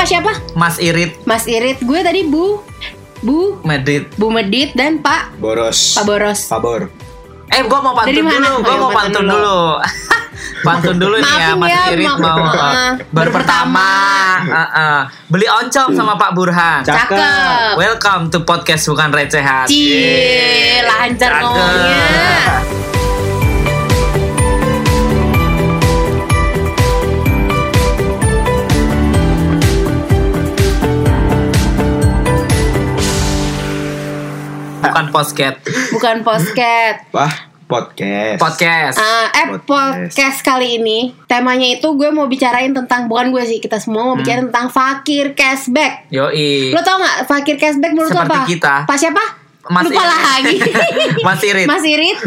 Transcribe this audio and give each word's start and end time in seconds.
Apa 0.00 0.08
siapa? 0.08 0.32
Mas 0.56 0.80
Irit 0.80 1.12
Mas 1.28 1.44
Irit. 1.44 1.76
Gue 1.84 2.00
tadi 2.00 2.24
Bu 2.24 2.64
Bu 3.20 3.60
Medit. 3.68 4.08
Bu 4.16 4.32
Medit 4.32 4.72
dan 4.72 5.04
Pak 5.04 5.36
Boros. 5.36 5.76
Pak 5.92 6.08
Boros. 6.08 6.40
Pabor. 6.48 6.88
Eh, 7.52 7.60
gua 7.68 7.84
mau 7.84 7.92
pantun 7.92 8.24
dulu. 8.24 8.64
Gua 8.64 8.72
Ayo, 8.72 8.80
mau 8.80 8.92
pantun 8.96 8.96
pantun 8.96 9.24
dulu. 9.28 9.36
dulu. 9.44 9.60
pantun 10.64 10.96
dulu 10.96 11.16
nih 11.20 11.34
ya, 11.36 11.48
Mas 11.52 11.68
ya, 11.68 11.80
Irit 11.92 12.06
ma- 12.08 12.16
mau 12.16 12.36
uh, 12.40 12.48
uh, 12.48 12.90
baru 13.12 13.28
pertama. 13.28 13.88
Uh, 14.40 14.60
uh, 14.72 14.98
beli 15.28 15.44
oncom 15.52 15.92
sama 15.92 16.16
Pak 16.16 16.32
Burhan. 16.32 16.80
Cak- 16.80 17.12
Cakep. 17.12 17.72
Welcome 17.76 18.32
to 18.32 18.40
podcast 18.48 18.88
bukan 18.88 19.12
recehan. 19.12 19.68
Cie, 19.68 20.80
lancar 20.80 21.44
ngomongnya. 21.44 22.88
Bukan 34.90 35.06
posket. 35.08 35.54
Bukan 35.90 36.16
posket. 36.20 36.94
Wah, 37.10 37.30
podcast. 37.64 38.38
Podcast. 38.38 38.96
Ah, 38.96 39.30
eh 39.32 39.46
Podcast. 39.48 39.62
podcast 39.62 40.38
kali 40.40 40.76
ini 40.76 40.98
temanya 41.24 41.70
itu 41.70 41.86
gue 41.90 42.10
mau 42.10 42.26
bicarain 42.26 42.70
tentang 42.70 43.06
bukan 43.06 43.30
gue 43.30 43.42
sih 43.44 43.58
kita 43.58 43.78
semua 43.78 44.02
mau 44.04 44.16
bicarain 44.16 44.44
tentang 44.44 44.66
fakir 44.68 45.32
cashback. 45.32 46.10
Yoi. 46.10 46.70
Lo 46.70 46.80
tau 46.80 46.98
nggak 46.98 47.24
fakir 47.24 47.56
cashback 47.56 47.90
menurut 47.90 48.10
lo 48.10 48.20
Seperti 48.20 48.34
apa? 48.34 48.46
kita. 48.46 48.74
Pak 48.84 48.98
siapa? 48.98 49.22
Mas 49.68 49.86
Lupa 49.86 50.02
Irit. 50.02 50.18
lagi. 50.18 50.56
Mas 51.26 51.40
Irit. 51.40 51.66
Mas 51.68 51.84
Irit. 51.84 52.18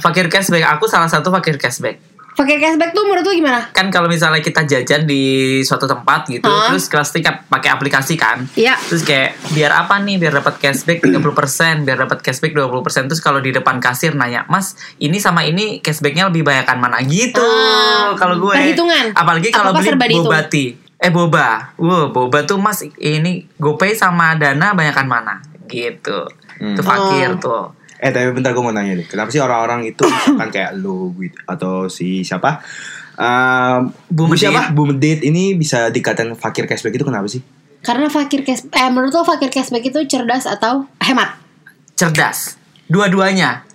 Fakir 0.00 0.26
cashback. 0.26 0.66
Aku 0.66 0.90
salah 0.90 1.06
satu 1.06 1.30
fakir 1.30 1.54
cashback. 1.54 2.02
Fakir 2.38 2.62
cashback 2.62 2.94
tuh 2.94 3.02
menurut 3.02 3.26
lo 3.26 3.34
gimana? 3.34 3.66
Kan 3.74 3.90
kalau 3.90 4.06
misalnya 4.06 4.38
kita 4.38 4.62
jajan 4.62 5.10
di 5.10 5.22
suatu 5.66 5.90
tempat 5.90 6.30
gitu, 6.30 6.46
Hah? 6.46 6.70
terus 6.70 6.86
pasti 6.86 7.18
pakai 7.18 7.66
aplikasi 7.66 8.14
kan. 8.14 8.46
Iya. 8.54 8.78
Terus 8.78 9.02
kayak 9.02 9.34
biar 9.50 9.74
apa 9.74 9.98
nih? 9.98 10.22
Biar 10.22 10.38
dapat 10.38 10.62
cashback 10.62 11.02
30%, 11.02 11.82
biar 11.82 11.98
dapat 11.98 12.22
cashback 12.22 12.54
20%. 12.54 13.10
Terus 13.10 13.18
kalau 13.18 13.42
di 13.42 13.50
depan 13.50 13.82
kasir 13.82 14.14
nanya, 14.14 14.46
"Mas, 14.46 14.78
ini 15.02 15.18
sama 15.18 15.42
ini 15.42 15.82
cashbacknya 15.82 16.30
lebih 16.30 16.46
banyakan 16.46 16.78
mana?" 16.78 17.02
Gitu. 17.02 17.42
Ah, 17.42 18.14
kalau 18.14 18.38
gue. 18.38 18.54
perhitungan. 18.54 19.10
Apalagi 19.18 19.50
kalau 19.50 19.74
beli 19.74 20.14
boba 20.14 20.46
tea. 20.46 20.78
Eh 20.98 21.10
boba. 21.10 21.74
Wow, 21.74 22.10
boba 22.10 22.46
tuh 22.46 22.58
Mas 22.58 22.86
ini 22.98 23.50
GoPay 23.54 23.94
sama 23.94 24.38
Dana 24.38 24.74
banyakan 24.74 25.06
mana? 25.10 25.34
Gitu. 25.66 26.22
Hmm. 26.58 26.74
Itu 26.74 26.82
fakir 26.82 27.34
Oh. 27.34 27.38
tuh. 27.38 27.64
Eh 27.98 28.14
tapi 28.14 28.30
bentar 28.30 28.54
gue 28.54 28.62
mau 28.62 28.70
nanya 28.70 28.94
deh. 28.98 29.06
Kenapa 29.06 29.28
sih 29.34 29.42
orang-orang 29.42 29.90
itu 29.90 30.06
misalkan 30.14 30.50
kayak 30.54 30.78
lu 30.78 31.12
gitu 31.18 31.38
atau 31.44 31.90
si 31.90 32.22
siapa? 32.22 32.62
Um, 33.18 33.90
Bu 34.06 34.30
Medit. 34.30 34.46
siapa? 34.46 34.70
Bu 34.70 34.86
Medit 34.86 35.26
ini 35.26 35.58
bisa 35.58 35.90
dikatain 35.90 36.30
fakir 36.38 36.70
cashback 36.70 36.94
itu 36.94 37.06
kenapa 37.06 37.26
sih? 37.26 37.42
Karena 37.82 38.06
fakir 38.10 38.42
cash 38.46 38.66
eh 38.70 38.90
menurut 38.90 39.14
lo 39.14 39.22
fakir 39.26 39.50
cashback 39.50 39.90
itu 39.90 39.98
cerdas 40.06 40.46
atau 40.46 40.86
hemat? 41.02 41.34
Cerdas. 41.98 42.54
Dua-duanya. 42.86 43.66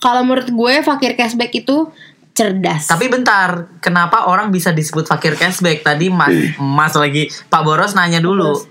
Kalau 0.00 0.24
menurut 0.24 0.48
gue 0.48 0.74
fakir 0.84 1.16
cashback 1.16 1.52
itu 1.56 1.88
cerdas. 2.36 2.88
Tapi 2.88 3.08
bentar, 3.12 3.68
kenapa 3.84 4.28
orang 4.28 4.48
bisa 4.48 4.72
disebut 4.72 5.08
fakir 5.08 5.36
cashback? 5.36 5.84
Tadi 5.84 6.08
Mas 6.08 6.56
Mas 6.56 6.92
lagi 6.96 7.28
Pak 7.48 7.62
Boros 7.64 7.92
nanya 7.96 8.20
dulu. 8.20 8.56
Boros. 8.56 8.68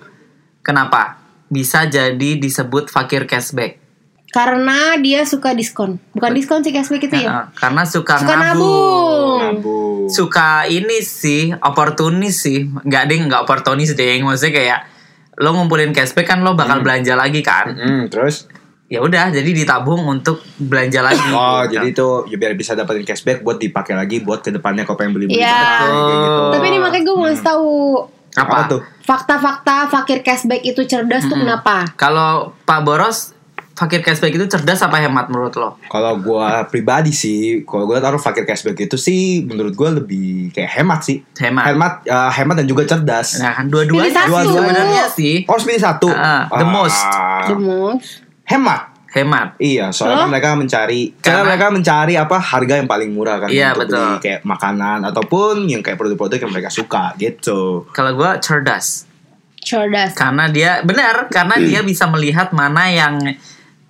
Kenapa 0.61 1.17
bisa 1.49 1.89
jadi 1.89 2.37
disebut 2.37 2.93
fakir 2.93 3.25
cashback? 3.25 3.88
Karena 4.29 4.93
dia 4.95 5.23
suka 5.23 5.51
diskon. 5.51 5.97
Bukan 6.13 6.31
diskon 6.31 6.61
sih 6.61 6.69
cashback 6.69 7.01
itu 7.03 7.17
ya. 7.17 7.27
Nah, 7.27 7.45
karena 7.51 7.81
suka, 7.81 8.17
Suka 8.17 8.35
nabung. 8.35 9.39
nabung. 9.39 10.05
Suka 10.05 10.65
ini 10.65 11.01
sih, 11.01 11.49
oportunis 11.55 12.37
sih. 12.39 12.69
Enggak 12.79 13.03
deh, 13.05 13.17
enggak 13.17 13.41
oportunis 13.41 13.91
deh. 13.91 14.17
Maksudnya 14.19 14.53
kayak 14.53 14.79
lo 15.35 15.49
ngumpulin 15.51 15.89
cashback 15.89 16.27
kan 16.27 16.39
lo 16.39 16.53
bakal 16.53 16.79
belanja 16.79 17.13
lagi 17.13 17.41
kan? 17.41 17.71
Hmm, 17.71 18.05
terus? 18.05 18.45
Ya 18.85 18.99
udah, 18.99 19.29
jadi 19.29 19.45
ditabung 19.45 20.01
untuk 20.03 20.41
belanja 20.57 20.99
lagi. 20.99 21.29
Oh, 21.29 21.61
Gitu. 21.63 21.73
jadi 21.75 21.87
itu 21.87 22.07
ya 22.27 22.37
biar 22.37 22.53
bisa 22.53 22.73
dapetin 22.73 23.05
cashback 23.05 23.39
buat 23.39 23.55
dipakai 23.55 23.93
lagi 23.93 24.17
buat 24.19 24.41
ke 24.41 24.49
depannya 24.51 24.81
kalau 24.81 24.97
pengen 24.97 25.13
beli-beli 25.13 25.37
Iya. 25.37 25.53
barang, 25.53 25.93
kayak 25.95 26.17
gitu. 26.19 26.41
Tapi 26.49 26.65
ini 26.67 26.77
makanya 26.79 27.03
gue 27.03 27.15
mau 27.15 27.23
ngasih 27.23 27.45
tahu 27.45 27.69
apa? 28.31 28.45
Apa 28.51 28.61
tuh? 28.67 28.81
fakta-fakta 29.03 29.89
fakir 29.89 30.21
cashback 30.21 30.61
itu 30.63 30.85
cerdas 30.85 31.21
tuh 31.23 31.33
kenapa? 31.35 31.85
Kalau 31.95 32.53
Pak 32.61 32.81
Boros 32.83 33.33
fakir 33.79 34.03
cashback 34.03 34.35
itu 34.35 34.43
cerdas 34.45 34.83
apa 34.83 34.99
hemat 34.99 35.31
menurut 35.31 35.55
lo? 35.55 35.79
Kalau 35.87 36.19
gua 36.19 36.67
pribadi 36.67 37.15
sih, 37.15 37.63
kalau 37.63 37.87
gua 37.87 38.03
taruh 38.03 38.19
fakir 38.19 38.43
cashback 38.43 38.75
itu 38.75 38.99
sih 38.99 39.47
menurut 39.47 39.71
gua 39.71 39.95
lebih 39.95 40.51
kayak 40.51 40.83
hemat 40.83 40.99
sih. 40.99 41.23
Hemat. 41.39 41.63
Hemat, 41.71 41.93
eh, 42.03 42.31
hemat 42.35 42.55
dan 42.59 42.67
juga 42.67 42.83
cerdas. 42.83 43.39
Nah, 43.39 43.55
kan 43.55 43.71
dua-duanya 43.71 44.11
sih 44.27 44.51
sebenarnya 44.51 45.05
sih 45.07 45.35
Oh, 45.47 45.55
harus 45.55 45.63
pilih 45.63 45.79
satu. 45.79 46.11
Ah, 46.11 46.51
the 46.51 46.67
most. 46.67 46.99
The 47.47 47.55
most. 47.55 48.07
Hemat. 48.43 48.81
hemat. 49.09 49.57
Iya, 49.57 49.89
soalnya 49.89 50.21
kan 50.21 50.29
mereka 50.29 50.49
mencari, 50.53 51.17
Karena- 51.17 51.41
karena 51.41 51.41
mereka 51.49 51.65
mencari 51.73 52.13
apa 52.13 52.37
harga 52.37 52.77
yang 52.77 52.85
paling 52.85 53.09
murah 53.09 53.41
kan 53.41 53.49
Iya, 53.49 53.73
untuk 53.73 53.89
betul. 53.89 54.05
beli 54.05 54.15
kayak 54.21 54.41
makanan 54.45 54.99
ataupun 55.01 55.65
yang 55.65 55.81
kayak 55.81 55.97
produk-produk 55.97 56.37
yang 56.45 56.53
mereka 56.53 56.69
suka 56.69 57.17
gitu. 57.17 57.89
Kalau 57.89 58.13
gue 58.13 58.31
cerdas, 58.37 59.09
Cerdas. 59.57 60.13
karena 60.13 60.45
dia 60.53 60.85
benar, 60.85 61.25
karena 61.33 61.57
dia 61.57 61.81
bisa 61.81 62.05
melihat 62.05 62.53
mana 62.53 62.85
yang 62.85 63.17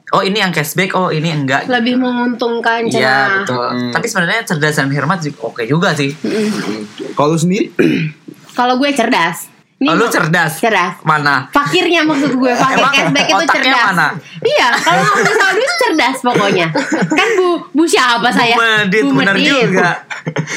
oh 0.09 0.21
ini 0.21 0.37
yang 0.37 0.49
cashback, 0.49 0.91
oh 0.93 1.09
ini 1.09 1.29
enggak. 1.29 1.65
Lebih 1.65 1.97
menguntungkan 1.97 2.85
Iya 2.85 2.93
cerah. 2.93 3.27
betul. 3.41 3.67
Hmm. 3.69 3.91
Tapi 3.93 4.05
sebenarnya 4.05 4.41
cerdas 4.43 4.75
dan 4.75 4.89
hemat 4.89 5.19
juga 5.19 5.39
oke 5.43 5.63
juga 5.63 5.93
sih. 5.93 6.11
Hmm. 6.19 6.83
Kalau 7.13 7.35
sendiri, 7.37 7.69
Kalau 8.49 8.75
gue 8.75 8.91
cerdas. 8.91 9.47
oh, 9.79 9.95
lu 9.95 10.11
cerdas. 10.11 10.59
Cerdas. 10.59 10.99
Mana? 11.01 11.47
Fakirnya 11.49 12.03
maksud 12.03 12.35
gue 12.35 12.51
fakir 12.59 12.83
Emang 12.83 12.91
cashback 12.91 13.27
itu 13.29 13.45
cerdas. 13.47 13.85
mana? 13.87 14.07
Iya, 14.43 14.67
kalau 14.75 14.99
ngomong 14.99 15.31
soal 15.31 15.53
duit 15.55 15.73
cerdas 15.79 16.17
pokoknya. 16.19 16.67
Kan 17.07 17.27
Bu 17.39 17.47
Bu 17.71 17.83
siapa 17.87 18.27
saya? 18.33 18.55
Bu 18.57 18.59
Medit, 18.59 19.03
benar 19.07 19.35
Medit. 19.39 19.53
juga. 19.71 19.89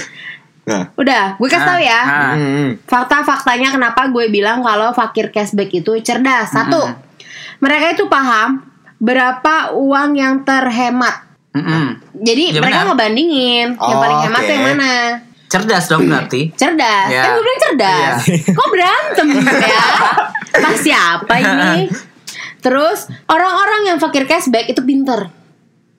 nah, 0.68 0.82
Udah, 0.98 1.24
gue 1.38 1.48
kasih 1.48 1.68
tahu 1.68 1.80
ya. 1.82 2.00
Ah. 2.02 2.34
hmm, 2.34 2.68
Fakta-faktanya 2.82 3.70
kenapa 3.70 4.10
gue 4.10 4.26
bilang 4.26 4.58
kalau 4.62 4.90
fakir 4.90 5.30
cashback 5.30 5.70
itu 5.70 5.92
cerdas. 6.02 6.50
Satu, 6.50 6.82
mereka 7.62 7.94
itu 7.94 8.10
paham 8.10 8.71
berapa 9.02 9.54
uang 9.74 10.10
yang 10.14 10.34
terhemat. 10.40 11.26
Mm-mm. 11.52 11.98
Jadi 12.16 12.54
Ya, 12.54 12.60
mereka 12.62 12.80
benar. 12.80 12.88
ngebandingin 12.94 13.68
yang 13.74 13.82
Oh, 13.82 13.98
paling 13.98 14.20
hemat 14.24 14.40
oke. 14.40 14.48
yang 14.48 14.62
mana. 14.64 14.92
Cerdas 15.44 15.84
dong 15.84 16.06
berarti. 16.06 16.48
Cerdas. 16.60 17.08
Ya. 17.10 17.20
Kan 17.20 17.30
gue 17.34 17.42
bilang 17.42 17.60
cerdas. 17.60 18.16
Kok 18.56 18.68
berantem 18.70 19.26
ya? 19.42 19.86
Pas 20.54 20.76
siapa 20.78 21.34
ini? 21.36 21.90
Terus 22.58 23.04
orang-orang 23.26 23.80
yang 23.84 23.98
fakir 23.98 24.24
cashback 24.24 24.70
itu 24.70 24.80
pinter. 24.80 25.28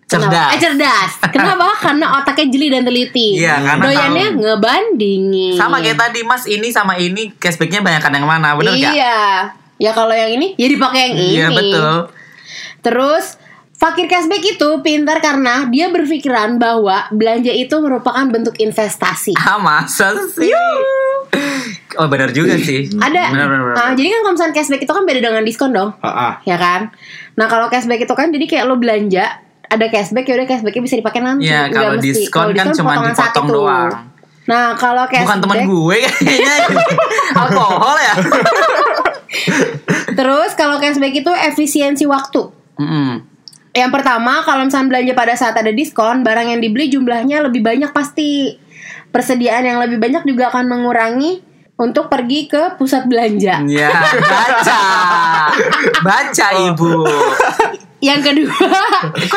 Kenapa? 0.03 0.31
Cerdas. 0.31 0.49
Eh 0.49 0.59
cerdas. 0.59 1.11
Kenapa? 1.35 1.69
Karena 1.77 2.05
otaknya 2.17 2.45
jeli 2.49 2.67
dan 2.69 2.81
teliti. 2.81 3.27
Iya, 3.37 3.61
karena 3.61 3.83
Doyannya 3.83 4.27
tahu. 4.27 4.39
ngebandingin. 4.41 5.53
Sama 5.53 5.77
kayak 5.77 5.99
tadi 5.99 6.19
Mas 6.23 6.43
ini 6.45 6.67
sama 6.69 6.95
ini 6.95 7.35
cashbacknya 7.35 7.83
banyak 7.83 8.01
yang 8.01 8.25
mana, 8.25 8.55
bener 8.55 8.73
gak? 8.73 8.93
Iya. 8.95 9.19
Ya 9.77 9.91
kalau 9.91 10.15
yang 10.15 10.31
ini 10.31 10.55
ya 10.55 10.65
dipakai 10.65 10.99
yang 11.03 11.13
ini. 11.13 11.29
Iya 11.35 11.47
betul. 11.51 11.93
Terus 12.83 13.39
fakir 13.73 14.05
cashback 14.07 14.43
itu 14.43 14.69
pintar 14.79 15.19
karena 15.19 15.67
dia 15.67 15.89
berpikiran 15.89 16.55
bahwa 16.61 17.07
belanja 17.11 17.51
itu 17.51 17.73
merupakan 17.79 18.23
bentuk 18.29 18.59
investasi. 18.59 19.33
Ah 19.39 19.57
masa 19.57 20.13
sih? 20.31 20.51
Oh 21.97 22.07
benar 22.09 22.29
juga 22.33 22.57
sih. 22.57 22.89
Ada. 22.89 23.33
Benar, 23.33 23.47
benar, 23.49 23.61
benar. 23.71 23.75
Ah, 23.77 23.91
jadi 23.93 24.07
kan 24.13 24.19
kalau 24.25 24.33
misalnya 24.37 24.55
cashback 24.55 24.81
itu 24.85 24.93
kan 24.93 25.03
beda 25.05 25.19
dengan 25.21 25.43
diskon 25.45 25.71
dong. 25.73 25.89
ah, 26.01 26.09
ah. 26.09 26.33
Ya 26.45 26.57
kan? 26.57 26.89
Nah, 27.37 27.45
kalau 27.49 27.67
cashback 27.69 28.05
itu 28.05 28.13
kan 28.13 28.29
jadi 28.33 28.45
kayak 28.49 28.65
lo 28.65 28.77
belanja 28.77 29.41
ada 29.69 29.85
cashback 29.89 30.25
ya 30.29 30.33
udah 30.37 30.47
cashbacknya 30.49 30.83
bisa 30.85 30.95
dipakai 31.01 31.21
nanti. 31.21 31.49
Iya, 31.49 31.69
kalau 31.69 31.97
mesti. 31.97 32.05
diskon 32.05 32.53
Kalau 32.53 32.57
kan 32.57 32.67
cuma 32.73 32.91
dipotong 33.09 33.47
doang. 33.49 33.91
Nah, 34.43 34.75
kalau 34.75 35.05
cashback 35.07 35.27
Bukan 35.27 35.39
teman 35.39 35.59
gue 35.65 35.97
kayaknya. 36.03 36.55
Alkohol 37.41 37.97
ya? 37.97 38.13
Terus 40.13 40.51
kalau 40.53 40.77
cashback 40.77 41.13
itu 41.13 41.31
efisiensi 41.31 42.05
waktu. 42.05 42.62
Mm-mm. 42.75 43.09
Yang 43.73 43.91
pertama, 43.91 44.41
kalau 44.41 44.63
misalnya 44.63 44.85
belanja 44.87 45.13
pada 45.13 45.33
saat 45.33 45.55
ada 45.55 45.69
diskon, 45.69 46.21
barang 46.21 46.45
yang 46.47 46.61
dibeli 46.61 46.87
jumlahnya 46.87 47.41
lebih 47.41 47.61
banyak 47.61 47.89
pasti. 47.89 48.57
Persediaan 49.09 49.61
yang 49.63 49.77
lebih 49.77 49.97
banyak 49.97 50.21
juga 50.23 50.49
akan 50.49 50.65
mengurangi 50.65 51.41
untuk 51.73 52.05
pergi 52.05 52.45
ke 52.45 52.77
pusat 52.77 53.05
belanja. 53.05 53.61
Ya, 53.65 53.89
baca. 54.21 54.81
Baca 56.01 56.47
Ibu. 56.69 56.93
Yang 57.97 58.19
kedua, 58.25 58.57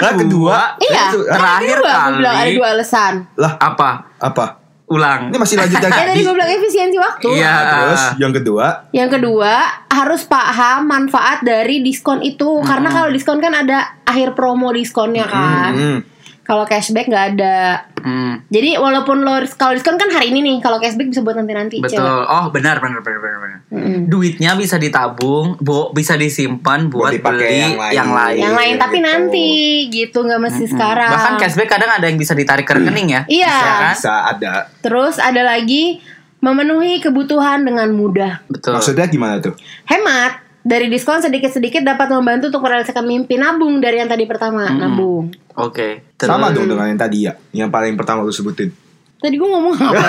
Lah, 0.02 0.12
kedua? 0.18 0.58
iya, 0.82 1.06
Terakhir 1.12 1.76
kedua, 1.78 1.92
kali. 1.94 2.14
bilang 2.18 2.34
ada 2.34 2.50
dua 2.50 2.68
alasan. 2.74 3.12
Lah, 3.36 3.52
Apa? 3.56 3.90
apa? 4.18 4.46
Ulang. 4.86 5.34
Ini 5.34 5.38
masih 5.42 5.58
lanjut 5.58 5.82
yang 5.82 5.92
Ya 5.98 6.06
tadi 6.06 6.20
gue 6.22 6.34
bilang 6.34 6.50
efisiensi 6.50 6.98
waktu. 6.98 7.28
Iya. 7.34 7.50
Nah, 7.50 7.64
terus 7.74 8.02
yang 8.22 8.32
kedua, 8.32 8.66
Yang 8.94 9.10
kedua, 9.18 9.52
harus 9.90 10.22
paham 10.30 10.86
manfaat 10.86 11.42
dari 11.42 11.82
diskon 11.82 12.22
itu. 12.22 12.62
Karena 12.62 12.88
kalau 12.94 13.10
diskon 13.10 13.42
kan 13.42 13.50
ada 13.50 13.98
akhir 14.06 14.38
promo 14.38 14.70
diskonnya 14.70 15.26
kan. 15.26 15.72
hmm, 15.74 15.98
Kalau 16.46 16.62
cashback 16.62 17.10
nggak 17.10 17.26
ada. 17.34 17.90
Hmm, 18.06 18.38
Jadi 18.46 18.78
walaupun 18.78 19.26
lo 19.26 19.42
kalau 19.58 19.74
diskon 19.74 19.98
kan 19.98 20.06
hari 20.14 20.30
ini 20.30 20.38
nih, 20.38 20.56
kalau 20.62 20.78
cashback 20.78 21.10
bisa 21.10 21.26
buat 21.26 21.34
nanti-nanti. 21.34 21.82
betul. 21.82 21.98
cewek. 21.98 22.30
Oh, 22.30 22.46
benar 22.54 22.78
benar 22.78 23.02
benar 23.02 23.18
benar. 23.18 23.38
benar. 23.42 23.58
Mm-mm. 23.66 23.98
Duitnya 24.06 24.54
bisa 24.54 24.78
ditabung, 24.78 25.58
bu, 25.58 25.90
bisa 25.90 26.14
disimpan 26.14 26.86
buat, 26.86 27.10
beli 27.18 27.66
yang 27.66 27.74
yang 27.90 28.10
lain. 28.14 28.38
lain. 28.38 28.42
Yang 28.46 28.54
lain 28.54 28.74
tapi 28.78 28.98
gitu. 29.02 29.08
nanti 29.10 29.48
gitu 29.90 30.18
nggak 30.22 30.40
mesti 30.46 30.64
sekarang. 30.70 31.10
Bahkan 31.10 31.34
cashback 31.42 31.68
kadang 31.74 31.90
ada 31.90 32.06
yang 32.06 32.14
bisa 32.14 32.30
ditarik 32.38 32.62
ke 32.62 32.78
rekening 32.78 33.08
ya. 33.10 33.22
Iya. 33.26 33.50
Bisa 33.50 33.66
kan? 33.74 33.94
Bisa 33.98 34.14
ada. 34.30 34.52
Terus 34.86 35.18
ada 35.18 35.42
lagi 35.42 35.98
memenuhi 36.38 37.02
kebutuhan 37.02 37.66
dengan 37.66 37.90
mudah. 37.90 38.46
Betul. 38.46 38.78
Maksudnya 38.78 39.10
gimana 39.10 39.42
tuh? 39.42 39.58
Hemat 39.90 40.46
dari 40.66 40.86
diskon 40.86 41.22
sedikit-sedikit 41.22 41.82
dapat 41.86 42.10
membantu 42.10 42.50
untuk 42.50 42.62
merealisasikan 42.66 43.06
mimpi 43.06 43.38
nabung 43.38 43.78
dari 43.78 44.02
yang 44.02 44.10
tadi 44.10 44.26
pertama 44.26 44.66
nabung. 44.66 45.30
Oke. 45.56 46.02
Terus- 46.14 46.28
Sama 46.28 46.50
dong 46.50 46.66
dengan 46.66 46.86
yang 46.86 46.96
tadi 46.96 47.24
ya. 47.24 47.32
Yang 47.50 47.70
paling 47.70 47.96
pertama 47.96 48.20
lu 48.20 48.30
sebutin. 48.30 48.70
Tadi 49.16 49.34
gue 49.34 49.44
ngomong 49.44 49.74
apa? 49.74 49.96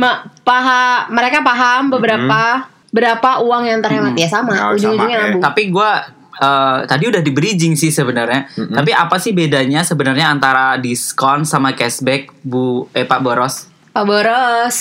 Ma, 0.00 0.22
paha, 0.46 1.10
mereka 1.10 1.42
paham 1.42 1.90
beberapa 1.90 2.62
berapa 2.88 3.42
uang 3.42 3.62
yang 3.66 3.78
terhemat 3.82 4.14
ya 4.16 4.26
sama 4.26 4.54
Ya, 4.54 4.64
ujung-ujungnya 4.72 5.12
sama, 5.12 5.20
eh. 5.20 5.28
nabung. 5.34 5.42
Tapi 5.42 5.62
gue 5.68 5.90
tadi 6.86 7.04
udah 7.04 7.18
di 7.18 7.30
bridging 7.34 7.74
sih 7.74 7.90
sebenarnya. 7.90 8.46
Tapi 8.54 8.94
apa 8.94 9.18
sih 9.18 9.34
bedanya 9.34 9.82
sebenarnya 9.82 10.30
antara 10.30 10.78
diskon 10.78 11.42
sama 11.42 11.74
cashback, 11.74 12.30
Bu 12.40 12.86
eh 12.94 13.02
Pak 13.02 13.18
Boros? 13.18 13.66
Pak 13.90 14.04
Boros. 14.06 14.76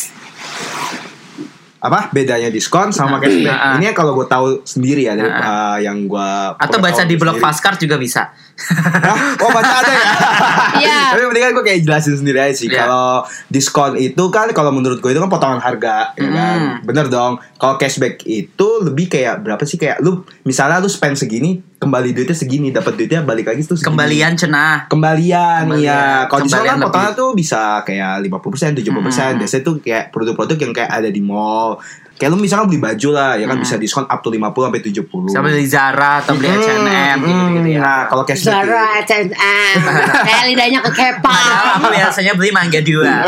Apa 1.77 2.09
bedanya 2.09 2.49
diskon 2.49 2.89
sama 2.89 3.21
cashback? 3.21 3.53
Nah, 3.53 3.77
Ini 3.77 3.93
kalau 3.93 4.17
gue 4.17 4.25
tahu 4.25 4.65
sendiri 4.65 5.05
ya 5.05 5.13
dari, 5.13 5.29
Nah. 5.29 5.75
uh, 5.75 5.77
yang 5.77 6.09
gue 6.09 6.29
Atau 6.57 6.81
baca 6.81 7.05
di 7.05 7.15
blog 7.15 7.37
Fastcard 7.37 7.77
juga 7.77 8.01
bisa. 8.01 8.33
Hah? 8.57 9.37
Oh 9.37 9.53
baca 9.53 9.73
ada 9.85 9.91
ya? 9.93 10.05
Iya. 10.81 10.99
Tapi 11.13 11.21
mendingan 11.29 11.53
gue 11.57 11.65
kayak 11.65 11.79
jelasin 11.85 12.17
sendiri 12.17 12.37
aja 12.41 12.53
sih. 12.57 12.69
Iya. 12.69 12.85
Kalau 12.85 13.25
diskon 13.49 13.93
itu 13.97 14.23
kan 14.33 14.49
kalau 14.53 14.73
menurut 14.73 14.97
gue 14.97 15.09
itu 15.13 15.21
kan 15.21 15.29
potongan 15.29 15.61
harga, 15.61 16.13
ya 16.17 16.29
kan? 16.33 16.57
Hmm. 16.57 16.73
Bener 16.85 17.05
dong. 17.09 17.37
Kalau 17.57 17.77
cashback 17.77 18.25
itu 18.25 18.67
lebih 18.81 19.09
kayak 19.09 19.45
berapa 19.45 19.61
sih 19.61 19.77
kayak 19.77 20.01
lu 20.01 20.25
misalnya 20.41 20.81
lu 20.81 20.89
spend 20.89 21.17
segini, 21.17 21.61
kembali 21.77 22.09
duitnya 22.09 22.33
segini, 22.33 22.73
dapat 22.73 22.97
duitnya 22.97 23.21
balik 23.21 23.53
lagi 23.53 23.61
tuh 23.61 23.77
segini. 23.77 23.93
Kembalian 23.93 24.33
cenah. 24.33 24.89
Kembalian, 24.89 25.69
Kembalian. 25.69 25.85
ya. 25.85 26.25
Kalau 26.25 26.43
kan 26.49 26.63
lebih. 26.65 26.85
potongan 26.89 27.13
tuh 27.13 27.29
bisa 27.37 27.61
kayak 27.85 28.25
50%, 28.25 28.73
70%. 28.81 28.89
Hmm. 28.89 29.37
Biasanya 29.37 29.63
tuh 29.63 29.75
kayak 29.79 30.09
produk-produk 30.09 30.57
yang 30.57 30.73
kayak 30.73 30.91
ada 30.91 31.09
di 31.13 31.21
mall. 31.21 31.77
Kayak 32.17 32.33
lu 32.33 32.41
misalnya 32.41 32.65
beli 32.65 32.81
baju 32.81 33.09
lah, 33.13 33.37
ya 33.37 33.45
kan 33.45 33.61
bisa 33.61 33.77
diskon 33.77 34.09
up 34.09 34.25
to 34.25 34.33
50 34.33 34.41
sampai 34.41 34.81
70. 34.81 35.29
Sama 35.29 35.53
beli 35.53 35.69
Zara 35.69 36.17
atau 36.17 36.33
beli 36.33 36.49
H&M 36.49 37.17
gitu-gitu 37.21 37.69
ya. 37.77 37.81
Nah, 37.85 38.01
kalau 38.09 38.25
cashback 38.25 38.65
Zara, 38.65 38.85
H&M, 39.05 39.79
kayak 40.25 40.43
lidahnya 40.49 40.79
kekepa. 40.81 41.29
Padahal 41.77 41.93
biasanya 41.93 42.33
beli 42.33 42.49
mangga 42.49 42.81
dua. 42.81 43.21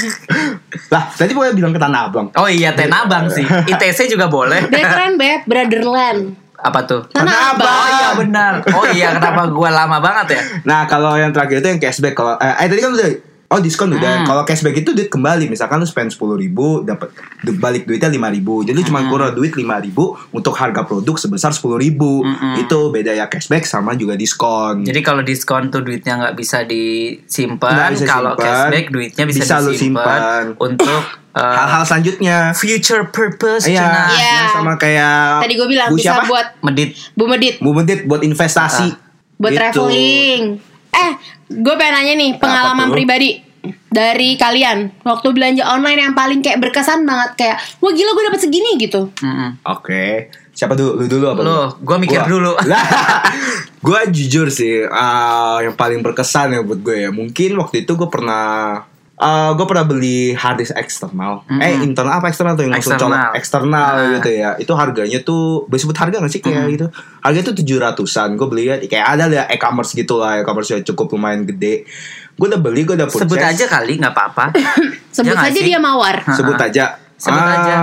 Lah, 0.96 1.04
tadi 1.12 1.36
gue 1.36 1.44
bilang 1.52 1.76
ke 1.76 1.80
Tanah 1.82 2.08
Abang. 2.08 2.32
Oh 2.40 2.48
iya, 2.48 2.72
Tenabang 2.72 3.28
sih. 3.28 3.44
ITC 3.44 4.08
juga 4.08 4.32
boleh. 4.32 4.64
Dia 4.64 4.88
keren 4.88 5.20
beb, 5.20 5.44
Brotherland. 5.44 6.45
Apa 6.66 6.80
tuh? 6.82 7.00
Tanah 7.08 7.30
Tanah 7.30 7.52
Abang. 7.52 7.70
Oh 7.70 7.86
iya 7.88 8.08
benar. 8.12 8.52
Oh 8.74 8.84
iya, 8.88 9.08
kenapa 9.14 9.46
gue 9.46 9.70
lama 9.70 9.98
banget 9.98 10.26
ya? 10.34 10.42
Nah, 10.64 10.80
kalau 10.84 11.14
yang 11.14 11.30
terakhir 11.30 11.62
itu 11.62 11.68
yang 11.68 11.80
cashback. 11.80 12.12
Kalau 12.12 12.34
eh, 12.36 12.54
eh, 12.56 12.66
tadi 12.66 12.80
kan 12.80 12.90
udah 12.92 13.10
Oh 13.46 13.62
diskon 13.62 13.94
udah. 13.94 14.12
Hmm. 14.12 14.26
Kalau 14.26 14.42
cashback 14.42 14.74
itu 14.76 14.90
duit 14.90 15.06
kembali. 15.06 15.46
Misalkan 15.46 15.78
lu 15.78 15.86
spend 15.86 16.10
sepuluh 16.10 16.34
ribu, 16.34 16.82
dapat 16.82 17.14
du- 17.40 17.54
balik 17.54 17.86
duitnya 17.86 18.10
lima 18.10 18.26
ribu. 18.26 18.66
Jadi 18.66 18.74
lu 18.74 18.82
cuma 18.82 18.98
Hmm. 18.98 19.06
kurang 19.06 19.30
duit 19.32 19.54
lima 19.54 19.78
ribu 19.78 20.18
untuk 20.34 20.50
harga 20.52 20.82
produk 20.82 21.14
sebesar 21.14 21.54
sepuluh 21.54 21.78
ribu. 21.78 22.26
Hmm. 22.26 22.58
Itu 22.58 22.90
beda 22.90 23.14
ya 23.14 23.30
cashback 23.30 23.62
sama 23.62 23.94
juga 23.94 24.18
diskon. 24.18 24.82
Jadi 24.82 24.98
kalau 24.98 25.22
diskon 25.22 25.70
tuh 25.70 25.78
duitnya 25.78 26.18
nggak 26.18 26.34
bisa 26.34 26.66
disimpan, 26.66 27.94
kalau 28.02 28.34
cashback 28.34 28.90
duitnya 28.90 29.24
bisa, 29.24 29.38
Bisa 29.40 29.56
lu 29.60 29.70
disimpan 29.70 30.02
simpan. 30.18 30.44
untuk 30.58 31.02
uh, 31.36 31.54
hal-hal 31.54 31.84
selanjutnya. 31.84 32.50
future 32.52 33.04
purpose. 33.06 33.68
Iya. 33.68 33.84
Iya. 34.10 34.34
yang 34.42 34.50
sama 34.54 34.72
kayak 34.74 35.44
Tadi 35.44 35.54
gue 35.54 35.68
bilang 35.68 35.88
Bu 35.92 35.96
bisa 35.96 36.16
siapa? 36.16 36.24
buat 36.24 36.46
Medit. 36.62 36.90
Bu 37.12 37.24
Medit, 37.26 37.54
Bu 37.60 37.70
Medit 37.70 38.00
buat 38.04 38.20
investasi. 38.20 38.88
buat 39.36 39.52
Gitu. 39.52 39.60
traveling. 39.60 40.42
Eh, 40.90 41.10
gue 41.50 41.74
pengen 41.76 41.92
nanya 41.94 42.14
nih 42.16 42.30
pengalaman 42.36 42.88
pribadi 42.88 43.44
dari 43.86 44.34
kalian 44.34 45.02
waktu 45.02 45.28
belanja 45.30 45.66
online 45.66 46.00
yang 46.00 46.14
paling 46.14 46.40
kayak 46.40 46.56
berkesan 46.58 47.02
banget 47.02 47.30
kayak 47.36 47.56
wah 47.78 47.90
gila 47.90 48.10
gue 48.10 48.24
dapet 48.24 48.40
segini 48.40 48.70
gitu. 48.76 49.12
Mm-mm. 49.18 49.60
Oke, 49.66 50.28
siapa 50.50 50.72
dulu? 50.72 50.96
Lu 50.96 51.06
dulu 51.06 51.24
apa? 51.28 51.40
Lu, 51.42 51.56
gua 51.80 51.96
mikir 51.98 52.24
dulu. 52.24 52.56
gue 53.86 54.00
jujur 54.08 54.48
sih, 54.48 54.82
ah, 54.84 55.60
yang 55.60 55.74
paling 55.74 56.00
berkesan 56.00 56.54
ya 56.54 56.60
buat 56.62 56.80
gue 56.80 56.96
ya. 56.98 57.10
Mungkin 57.10 57.54
waktu 57.56 57.82
itu 57.82 57.92
gue 57.92 58.08
pernah, 58.08 58.82
gue 59.16 59.64
pernah 59.64 59.82
beli 59.82 60.32
hard 60.32 60.60
disk 60.60 60.72
eksternal. 60.72 61.40
Mm-mm. 61.44 61.56
Eh 61.58 61.80
internal 61.80 62.20
apa 62.20 62.28
eksternal 62.28 62.52
tuh 62.52 62.64
yang 62.64 62.76
langsung 62.76 62.92
Eksternal. 62.92 63.16
colok 63.24 63.34
eksternal 63.34 63.92
Ah. 63.96 64.08
gitu 64.14 64.30
ya. 64.30 64.50
Itu 64.56 64.72
harganya 64.72 65.18
tuh, 65.20 65.64
boleh 65.64 65.80
sebut 65.80 65.96
harga 65.96 66.20
gak 66.20 66.28
sih 66.28 66.40
kayak 66.40 66.68
gitu? 66.70 66.86
Harganya 67.20 67.44
tuh 67.46 67.56
tujuh 67.56 67.76
ratusan. 67.78 68.28
Gue 68.34 68.46
beli 68.46 68.64
ya, 68.66 68.76
kayak 68.78 69.06
ada 69.10 69.24
ya 69.26 69.44
e-commerce 69.48 69.92
gitu 69.92 70.16
lah, 70.16 70.36
e-commerce 70.36 70.68
yang 70.70 70.84
cukup 70.84 71.08
lumayan 71.10 71.42
gede. 71.42 71.88
Gue 72.34 72.46
udah 72.46 72.60
beli, 72.60 72.84
gue 72.84 72.92
udah 72.94 73.08
purchase. 73.08 73.24
Sebut 73.24 73.40
aja 73.40 73.64
kali, 73.66 73.96
nggak 73.96 74.12
apa-apa. 74.12 74.44
Sebut 75.16 75.32
Ya 75.32 75.40
saja 75.42 75.56
sih? 75.56 75.64
dia 75.64 75.80
mawar. 75.80 76.20
Sebut 76.28 76.60
aja. 76.60 77.00
Sebut 77.16 77.32
Ah, 77.34 77.48
aja. 77.56 77.76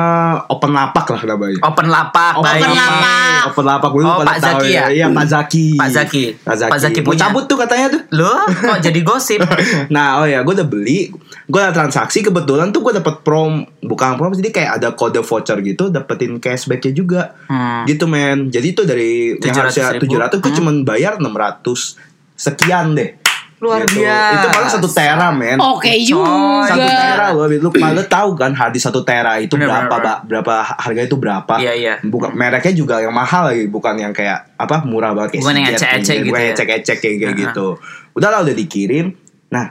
Open 0.46 0.72
lapak 0.72 1.10
lah 1.10 1.22
namanya. 1.26 1.58
Open 1.64 1.88
lapak, 1.88 2.34
Open 2.38 2.54
baik. 2.54 2.70
lapak. 2.70 3.42
Open 3.44 3.66
lapak 3.66 3.90
gue 3.90 4.02
Oh, 4.04 4.18
Pak 4.22 4.38
Zaki 4.38 4.70
ya? 4.70 4.86
Iya 4.88 5.08
Pak 5.10 5.26
Zaki. 5.26 5.68
Pak 5.74 5.90
Zaki. 5.90 6.24
Pak 6.38 6.56
Zaki. 6.56 6.70
Pak 6.70 6.80
Zaki 6.80 7.00
Mau 7.00 7.08
punya. 7.10 7.22
cabut 7.24 7.44
tuh 7.44 7.58
katanya 7.58 7.88
tuh. 7.90 8.02
Loh, 8.14 8.46
kok 8.46 8.78
jadi 8.80 9.00
gosip? 9.02 9.42
Nah, 9.90 10.22
oh 10.22 10.26
ya, 10.26 10.42
gue 10.42 10.54
udah 10.54 10.64
beli, 10.64 11.10
gue 11.44 11.60
udah 11.60 11.72
transaksi 11.72 12.22
kebetulan 12.22 12.70
tuh 12.70 12.82
gue 12.82 12.94
dapet 12.94 13.20
prom, 13.20 13.66
bukan 13.80 14.16
prom, 14.16 14.32
jadi 14.32 14.50
kayak 14.50 14.72
ada 14.78 14.88
kode 14.92 15.20
voucher 15.20 15.58
gitu, 15.60 15.90
dapetin 15.90 16.38
cashbacknya 16.38 16.92
juga, 16.92 17.22
Hmm. 17.46 17.84
gitu 17.86 18.06
men. 18.06 18.48
Jadi 18.48 18.68
itu 18.70 18.82
dari 18.84 19.34
yang 19.34 19.42
700 19.44 19.58
harusnya 19.58 19.84
ribu. 19.98 20.14
700 20.14 20.38
gue 20.40 20.48
Hmm. 20.48 20.58
cuman 20.58 20.76
bayar 20.84 21.14
600 21.18 21.98
sekian 22.34 22.94
deh. 22.94 23.18
Luar 23.64 23.80
Gitu. 23.82 24.04
biasa. 24.04 24.36
Itu 24.36 24.48
malah 24.52 24.70
satu 24.70 24.90
tera 24.92 25.28
men. 25.32 25.56
Oke 25.56 25.96
juga. 26.04 26.68
Satu 26.68 26.84
tera 26.84 27.26
loh, 27.32 27.48
lu 27.48 27.70
malah 27.74 28.04
tahu 28.04 28.30
kan 28.36 28.52
hadis 28.52 28.84
satu 28.84 29.02
tera 29.02 29.40
itu 29.40 29.56
Bener, 29.56 29.72
berapa, 29.72 29.88
bener, 29.88 30.04
Pak? 30.04 30.18
Berapa 30.28 30.54
harga 30.84 31.02
itu 31.02 31.16
berapa? 31.16 31.54
Iya, 31.58 31.72
iya. 31.74 31.94
Bukan 32.04 32.36
mereknya 32.36 32.74
juga 32.74 33.00
yang 33.00 33.16
mahal 33.16 33.48
lagi, 33.48 33.66
bukan 33.66 33.96
yang 33.96 34.12
kayak 34.12 34.52
apa 34.54 34.84
murah 34.84 35.16
banget 35.16 35.40
kayak 35.40 35.42
Bukan 35.42 35.56
yang 35.56 35.68
ecek-ecek 35.72 36.04
kayak 36.04 36.20
gitu 36.20 36.30
Bukan 36.30 36.44
ya. 36.44 36.52
ecek-ecek 36.52 36.98
kayak 37.00 37.16
kayak 37.18 37.36
gitu. 37.40 37.68
Udahlah 38.12 38.44
udah 38.44 38.52
dikirim. 38.54 39.06
Nah, 39.48 39.66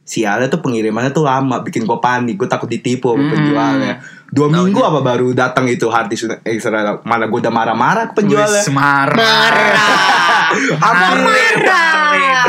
sialnya 0.00 0.46
tuh 0.46 0.60
pengirimannya 0.60 1.08
tuh 1.10 1.24
lama, 1.24 1.64
bikin 1.64 1.82
gue 1.82 1.96
panik, 1.96 2.36
gue 2.36 2.44
takut 2.44 2.68
ditipu 2.68 3.16
Hmm. 3.16 3.32
penjualnya. 3.32 4.04
Dua 4.28 4.50
minggu 4.50 4.76
apa 4.76 4.98
baru 4.98 5.30
datang 5.30 5.64
itu 5.64 5.86
hadis 5.88 6.26
Israel. 6.44 7.00
Mana 7.02 7.24
gue 7.24 7.38
udah 7.38 7.48
marah-marah 7.48 8.10
ke 8.10 8.20
penjualnya. 8.20 8.66
Marah. 8.68 9.46
Hampir. 10.54 11.12
Marah. 11.64 12.46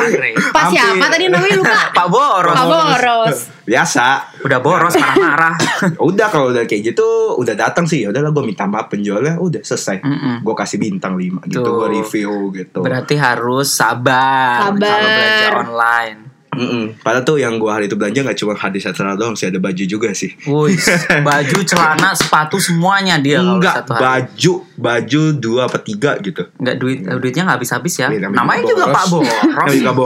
Pak 0.52 0.64
siapa 0.70 1.06
tadi 1.10 1.26
namanya 1.28 1.56
lupa? 1.58 1.80
Pak 1.98 2.08
Boros. 2.08 2.56
Pak 2.56 2.66
Boros. 2.68 3.38
Biasa. 3.66 4.06
Udah 4.46 4.60
boros 4.62 4.94
marah-marah. 4.94 5.56
udah 6.10 6.28
kalau 6.30 6.54
udah 6.54 6.70
kayak 6.70 6.94
gitu 6.94 7.34
udah 7.36 7.58
datang 7.58 7.90
sih 7.90 8.06
udahlah 8.06 8.30
gue 8.30 8.46
minta 8.46 8.70
maaf 8.70 8.94
penjualnya 8.94 9.42
udah 9.42 9.66
selesai 9.66 10.06
gue 10.46 10.56
kasih 10.56 10.78
bintang 10.78 11.18
5 11.18 11.50
gitu 11.50 11.66
Tuh. 11.66 11.74
gue 11.82 11.88
review 11.98 12.54
gitu 12.54 12.86
Berarti 12.86 13.18
harus 13.18 13.74
sabar, 13.74 14.70
Sabar. 14.70 14.86
kalau 14.86 15.10
belanja 15.10 15.48
online. 15.66 16.20
Mm-mm. 16.56 16.84
padahal 16.98 17.24
tuh 17.24 17.36
yang 17.36 17.56
gue 17.56 17.68
hari 17.68 17.86
itu 17.86 17.94
belanja 17.94 18.20
nggak 18.22 18.36
cuma 18.36 18.54
hadis 18.54 18.82
secara 18.82 19.14
doang 19.14 19.34
sih 19.34 19.46
ada 19.46 19.58
baju 19.58 19.84
juga 19.84 20.10
sih 20.12 20.32
Wih, 20.46 20.76
baju, 21.22 21.58
celana, 21.70 22.12
sepatu 22.12 22.56
semuanya 22.56 23.16
dia 23.18 23.40
enggak 23.40 23.82
satu 23.82 23.92
hari. 23.92 24.02
baju 24.02 24.54
baju 24.76 25.22
dua 25.34 25.62
apa 25.64 25.78
tiga 25.78 26.16
gitu 26.20 26.48
Enggak 26.56 26.76
duit 26.76 27.00
eh, 27.00 27.16
duitnya 27.16 27.44
nggak 27.44 27.58
habis-habis 27.58 27.94
ya. 27.96 28.08
Iya, 28.08 28.20
namanya 28.22 28.38
Namanya 28.38 28.62
juga 28.62 28.74
juga 28.74 28.86
boros. 28.86 28.96
Pak 28.96 29.06
Boros. 29.08 29.36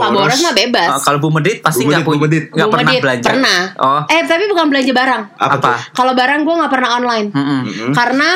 Pak 0.00 0.10
Boros 0.10 0.38
mah 0.40 0.54
bebas. 0.54 0.88
Eh, 0.88 1.00
kalau 1.00 1.18
Bu 1.18 1.28
Medit 1.30 1.58
pasti 1.60 1.82
Bu 1.82 1.88
nggak 1.88 1.98
Medit, 1.98 2.04
Bu 2.04 2.10
punya 2.12 2.22
Medit. 2.22 2.44
nggak 2.48 2.66
Bu 2.66 2.72
pernah 2.72 2.86
Medit, 2.86 3.02
belanja. 3.02 3.28
Pernah. 3.28 3.60
Oh, 3.76 4.00
Eh 4.06 4.22
tapi 4.24 4.44
bukan 4.46 4.66
belanja 4.66 4.92
barang. 4.92 5.22
apa, 5.36 5.54
Apa? 5.56 5.72
Kalau 5.90 6.12
barang 6.12 6.40
gue 6.40 6.54
nggak 6.56 6.72
pernah 6.72 6.90
online. 6.92 7.26
mm-mm. 7.30 7.60
Mm-mm. 7.64 7.92
Karena 7.92 8.30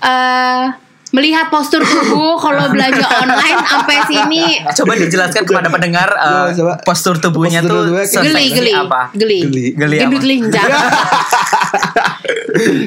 eh 0.00 0.64
melihat 1.10 1.46
postur 1.46 1.82
tubuh 1.82 2.34
kalau 2.36 2.70
belanja 2.70 3.02
online 3.02 3.58
sampai 3.64 3.96
sini 4.04 4.44
Coba 4.64 4.94
dijelaskan 4.94 5.42
kepada 5.42 5.66
pendengar 5.66 6.06
eh, 6.06 6.54
Coba, 6.54 6.78
postur 6.80 7.16
tubuhnya 7.16 7.60
Postur 7.60 7.90
tuh 8.06 8.22
geli 8.22 8.46
geli 8.48 8.72
apa? 8.72 9.10
geli 9.12 9.38
Geli. 9.42 9.66
Geli 9.74 9.96
gendut 9.98 10.22
lincah 10.22 10.66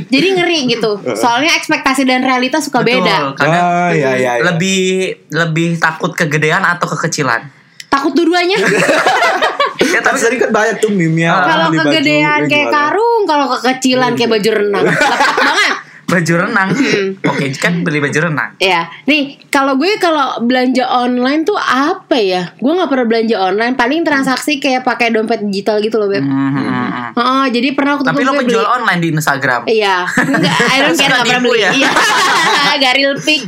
jadi 0.09 0.27
ngeri 0.33 0.59
gitu 0.69 0.91
soalnya 1.13 1.51
ekspektasi 1.53 2.03
dan 2.03 2.21
realita 2.21 2.59
suka 2.59 2.79
Betul, 2.79 3.01
beda 3.01 3.15
Karena 3.33 3.59
Oh, 3.63 3.91
iya, 3.91 4.11
iya, 4.13 4.31
iya. 4.35 4.43
lebih 4.43 4.81
lebih 5.29 5.75
takut 5.77 6.11
kegedean 6.13 6.61
atau 6.61 6.87
kekecilan. 6.89 7.43
takut 7.85 8.11
dua-duanya 8.11 8.57
Ya, 9.83 9.99
tapi 9.99 10.15
tadi 10.17 10.35
kan 10.37 10.49
banyak 10.49 10.79
tuh 10.79 10.89
meme 10.89 11.21
Ah. 11.23 11.43
kalau 11.43 11.67
kegedean 11.75 12.47
kayak 12.47 12.65
gimana. 12.65 12.77
karung 12.89 13.21
kalau 13.23 13.45
kekecilan 13.51 14.11
kayak 14.13 14.31
baju 14.31 14.49
renang 14.55 14.85
Lepek 14.85 15.35
banget 15.37 15.73
baju 16.05 16.33
renang. 16.39 16.69
Hmm. 16.69 17.09
Oke, 17.25 17.51
kan 17.53 17.81
beli 17.81 17.97
baju 17.97 18.19
renang. 18.23 18.53
Ya, 18.57 18.85
nih 19.03 19.21
kalau 19.47 19.75
gue 19.75 19.97
kalau 19.97 20.39
belanja 20.39 20.83
online 20.85 21.41
tuh 21.41 21.55
apa 21.55 22.15
ya? 22.15 22.53
Gue 22.55 22.71
nggak 22.71 22.87
pernah 22.87 23.05
belanja 23.05 23.35
online. 23.39 23.73
Paling 23.73 24.01
transaksi 24.01 24.57
kayak 24.57 24.81
pakai 24.81 25.09
dompet 25.09 25.41
digital 25.43 25.79
gitu 25.79 25.95
loh 25.95 26.07
beb. 26.07 26.21
Hmm. 26.21 27.11
Oh, 27.13 27.45
jadi 27.45 27.71
pernah 27.71 27.95
waktu 27.95 28.05
Tapi 28.05 28.21
lo 28.21 28.33
penjual 28.35 28.61
beli- 28.61 28.73
online 28.75 28.99
di 28.99 29.09
Instagram. 29.11 29.61
Iya, 29.65 29.95
enggak, 30.05 30.55
I 30.63 30.77
don't 30.79 30.93
care 30.93 30.97
Suka 31.03 31.13
nggak 31.13 31.25
pernah 31.25 31.41
beli. 31.43 31.59
ya? 31.59 31.71
Iya, 31.73 31.89
gak 32.81 32.93
real 32.95 33.15
pick. 33.17 33.41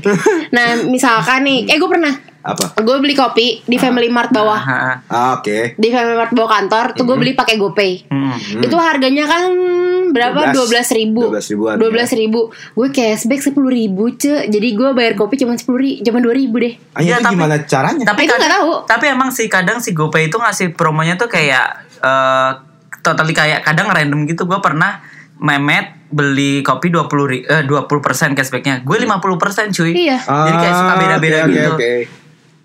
Nah, 0.50 0.66
misalkan 0.86 1.40
nih, 1.42 1.66
eh 1.66 1.76
gue 1.76 1.90
pernah, 1.90 2.14
Apa? 2.42 2.78
gue 2.78 2.98
beli 3.00 3.14
kopi 3.14 3.62
di 3.62 3.76
Family 3.76 4.06
Mart 4.08 4.30
bawah, 4.30 4.58
Ah, 4.60 4.96
Ah, 5.08 5.30
Oke. 5.36 5.74
di 5.76 5.90
Family 5.90 6.14
Mart 6.14 6.30
bawah 6.32 6.52
kantor, 6.52 6.86
tuh 6.94 7.04
gue 7.04 7.16
beli 7.16 7.34
pakai 7.34 7.56
GoPay. 7.56 8.06
hmm. 8.06 8.62
Itu 8.62 8.78
harganya 8.78 9.26
kan 9.26 9.50
berapa? 10.16 10.40
12 10.46 10.56
Dua 10.56 10.66
belas 10.66 10.88
ribu. 10.90 11.22
12 11.28 11.52
ribuan, 11.52 11.76
Dua 11.76 11.90
belas 11.92 12.10
ribu. 12.10 12.40
Gue 12.72 12.88
cashback 12.90 13.42
sepuluh 13.42 13.70
ribu 13.70 14.10
ce. 14.12 14.48
Jadi 14.48 14.68
gue 14.72 14.90
bayar 14.92 15.14
kopi 15.14 15.36
cuma 15.36 15.54
sepuluh 15.54 15.80
ribu, 15.82 16.00
cuma 16.02 16.18
dua 16.18 16.32
ribu 16.32 16.56
deh. 16.58 16.74
Iya, 16.96 17.20
tapi- 17.20 17.36
gimana 17.36 17.56
caranya? 17.62 18.04
Tapi 18.06 18.22
kadang- 18.24 18.40
nggak 18.40 18.52
tahu. 18.56 18.72
Tapi 18.88 19.06
emang 19.08 19.30
sih 19.30 19.46
kadang 19.46 19.78
si 19.78 19.92
GoPay 19.92 20.28
itu 20.28 20.38
ngasih 20.38 20.72
promonya 20.72 21.14
tuh 21.14 21.28
kayak 21.28 21.66
eh 21.98 22.52
totally 23.02 23.32
kayak 23.32 23.62
kadang 23.62 23.88
random 23.88 24.24
gitu. 24.26 24.44
Gue 24.44 24.58
pernah 24.58 25.04
memet 25.36 25.92
beli 26.08 26.62
kopi 26.62 26.88
20 26.88 27.06
ri, 27.26 27.40
eh, 27.42 27.62
20% 27.62 27.92
cashbacknya. 28.32 28.80
Gue 28.82 28.98
50% 28.98 29.68
cuy. 29.70 29.92
Iya. 29.94 30.18
Jadi 30.18 30.58
kayak 30.58 30.76
suka 30.76 30.90
Ah, 30.90 30.98
beda-beda 30.98 31.38
oke, 31.42 31.52
gitu. 31.52 31.72
oke. 31.74 31.94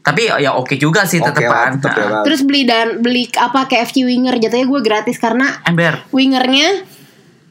Tapi 0.01 0.23
ya 0.33 0.51
oke 0.55 0.75
juga 0.77 1.05
sih 1.05 1.21
tetepan. 1.21 1.45
lah, 1.45 1.77
tetep 1.77 1.93
ya, 1.93 2.07
Bang. 2.09 2.25
Terus 2.25 2.41
beli 2.41 2.63
dan 2.65 2.87
beli 2.99 3.29
apa 3.37 3.67
KFC 3.67 4.01
winger 4.03 4.33
jatuhnya 4.35 4.65
gue 4.65 4.81
gratis 4.81 5.17
karena 5.17 5.61
Ember. 5.63 6.01
wingernya 6.11 6.89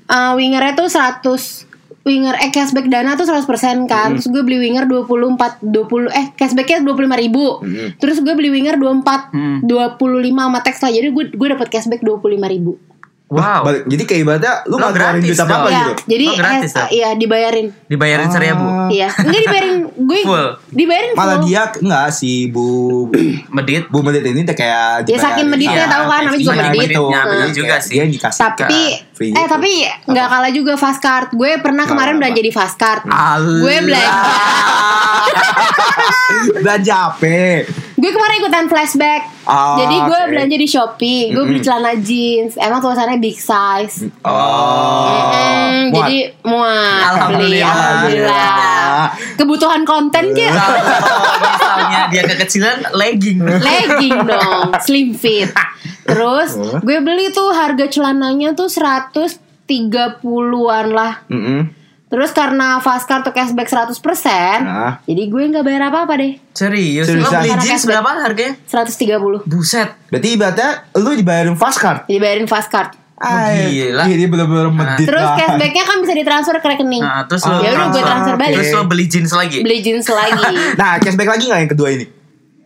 eh 0.10 0.32
wingernya 0.34 0.74
tuh 0.74 0.90
100 0.90 1.70
winger 2.00 2.36
eh 2.42 2.50
cashback 2.50 2.90
dana 2.90 3.14
tuh 3.14 3.28
100% 3.30 3.86
kan. 3.86 4.18
Terus 4.18 4.28
gue 4.32 4.42
beli 4.42 4.58
winger 4.58 4.90
24 4.90 5.62
20 5.62 6.10
eh 6.10 6.26
cashbacknya 6.34 6.82
25 6.82 7.22
ribu. 7.22 7.46
Mm-mm. 7.62 8.02
Terus 8.02 8.18
gue 8.24 8.34
beli 8.34 8.50
winger 8.50 8.76
24 8.82 9.30
Hmm. 9.30 9.62
25 9.62 10.34
sama 10.34 10.60
tax 10.66 10.82
lah. 10.82 10.90
Jadi 10.90 11.08
gue 11.14 11.24
gue 11.36 11.48
dapat 11.54 11.68
cashback 11.70 12.02
25 12.02 12.42
ribu. 12.50 12.82
Wow. 13.30 13.62
Balik- 13.62 13.86
Jadi 13.86 14.04
kayak 14.04 14.22
ibaratnya 14.22 14.54
lu 14.66 14.74
Lo 14.74 14.76
nggak 14.80 14.94
gratis 14.96 15.22
duit 15.24 15.38
apa 15.40 15.54
apa. 15.56 15.70
Iya, 15.70 15.78
gitu. 15.80 15.94
jadi 16.08 16.26
Oh, 16.26 16.36
gratis 16.36 16.72
eh, 16.74 16.88
iya 16.92 17.10
dibayarin. 17.14 17.68
Dibayarin 17.86 18.26
Ah. 18.26 18.34
seribu. 18.34 18.66
Iya, 18.90 19.08
enggak 19.16 19.42
dibayarin 19.44 19.76
gue 19.86 20.20
Full. 20.24 20.48
dibayarin 20.72 21.10
full. 21.10 21.20
Malah 21.20 21.38
dia 21.40 21.62
enggak 21.72 22.08
si 22.10 22.32
Bu 22.48 22.66
Medit. 23.56 23.86
Bu 23.88 24.02
Medit 24.02 24.26
ini 24.26 24.42
tuh 24.44 24.54
kayak 24.54 25.06
Ya, 25.06 25.14
saking 25.16 25.46
dibayarin 25.46 25.50
meditnya 25.52 25.78
sama 25.80 25.94
tahu 25.94 26.04
kan, 26.04 26.22
namanya 26.24 26.40
juga 26.40 26.52
Iya, 26.52 26.64
medit. 26.66 26.90
itu. 26.90 27.04
Ya, 27.06 27.22
bener 27.22 27.38
Kayak 27.40 27.54
juga 27.56 27.76
sih. 27.80 27.94
Dia 27.94 28.06
dikasih 28.10 28.42
tapi 28.58 28.82
free 29.14 29.30
eh 29.30 29.36
gitu. 29.36 29.46
tapi 29.48 29.72
nggak 30.08 30.28
kalah 30.28 30.52
juga 30.52 30.74
fast 30.76 31.00
card. 31.00 31.28
Gue 31.32 31.52
pernah 31.60 31.86
kemarin 31.86 32.16
apa-apa. 32.16 32.22
belanja 32.26 32.42
di 32.42 32.52
fast 32.52 32.76
card. 32.76 33.02
Allah. 33.06 33.60
Gue 33.60 33.76
belanja. 33.80 34.22
belanja 36.60 36.96
apa? 37.08 37.38
Gue 38.00 38.10
kemarin 38.10 38.40
ikutan 38.40 38.66
flashback. 38.66 39.22
Ah, 39.44 39.76
Jadi 39.78 39.96
gue 40.00 40.16
oke. 40.18 40.30
belanja 40.30 40.56
di 40.56 40.64
Shopee. 40.66 41.30
Gue 41.30 41.44
beli 41.44 41.60
celana 41.60 41.92
jeans. 41.94 42.56
Emang 42.56 42.80
tulisannya 42.80 43.18
big 43.18 43.36
size. 43.36 44.08
Oh. 44.24 45.12
Mm, 45.30 45.92
Muat. 45.92 46.00
jadi 46.00 46.18
muat 46.42 47.12
beli 47.30 47.60
Alhamdulillah. 47.60 47.68
alhamdulillah. 47.70 49.12
Kebutuhan 49.36 49.82
konten 49.84 50.32
dia 50.32 50.50
misalnya 50.50 52.08
dia 52.08 52.24
kekecilan 52.26 52.78
legging. 52.94 53.40
legging 53.42 54.16
dong, 54.24 54.72
slim 54.80 55.12
fit. 55.14 55.52
Terus 56.04 56.56
Oh. 56.56 56.80
gue 56.80 56.98
beli 57.00 57.30
tuh 57.30 57.52
harga 57.52 57.86
celananya 57.86 58.54
tuh 58.54 58.68
130-an 58.68 60.18
lah. 60.90 61.14
Mm-mm. 61.28 61.62
Terus 62.10 62.34
karena 62.34 62.78
fast 62.80 63.06
card 63.06 63.22
tuh 63.22 63.30
cashback 63.30 63.70
100% 63.70 63.94
Nah. 64.60 64.98
Jadi 65.04 65.24
gue 65.26 65.44
gak 65.48 65.62
bayar 65.62 65.88
apa-apa 65.88 66.18
deh 66.18 66.42
Serius? 66.52 67.06
Seriusan? 67.06 67.22
Lo 67.24 67.38
beli 67.40 67.54
jeans 67.56 67.70
cashback. 67.80 67.90
berapa 67.96 68.10
harganya? 68.20 68.54
130 68.66 69.46
Buset. 69.46 69.90
Berarti 70.08 70.28
ibaratnya 70.32 70.70
lu 70.96 71.14
dibayarin 71.14 71.54
fast 71.54 71.78
card. 71.78 72.04
Jadi 72.04 72.18
bayarin 72.18 72.46
fast 72.46 72.68
card 72.68 72.98
Ay, 73.16 73.68
gila. 73.70 74.08
Ini 74.08 74.26
bener-bener 74.26 74.72
medit 74.72 75.04
Terus 75.04 75.22
cashbacknya 75.22 75.84
kan 75.84 75.98
bisa 76.00 76.14
ditransfer 76.14 76.56
ke 76.56 76.68
rekening 76.68 77.04
Nah, 77.04 77.28
terus 77.28 77.44
Ah. 77.44 77.52
lo 77.52 77.56
Ya 77.60 77.72
udah 77.74 77.88
gue 77.90 78.02
transfer 78.02 78.36
balik 78.36 78.56
Terus 78.58 78.72
lo 78.72 78.82
beli 78.84 79.06
jeans 79.06 79.32
lagi? 79.32 79.60
Beli 79.62 79.78
jeans 79.80 80.08
lagi 80.08 80.56
Nah, 80.82 80.98
cashback 80.98 81.30
lagi 81.30 81.44
nggak 81.46 81.62
yang 81.62 81.70
kedua 81.70 81.90
ini? 81.92 82.06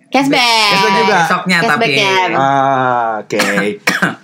Cashback 0.07 0.69
Cashback 0.71 0.93
juga. 0.95 1.17
Besoknya 1.19 1.57
tapi. 1.57 1.67
Cashbacknya 1.67 2.11
Ah, 2.31 3.11
oke. 3.19 3.39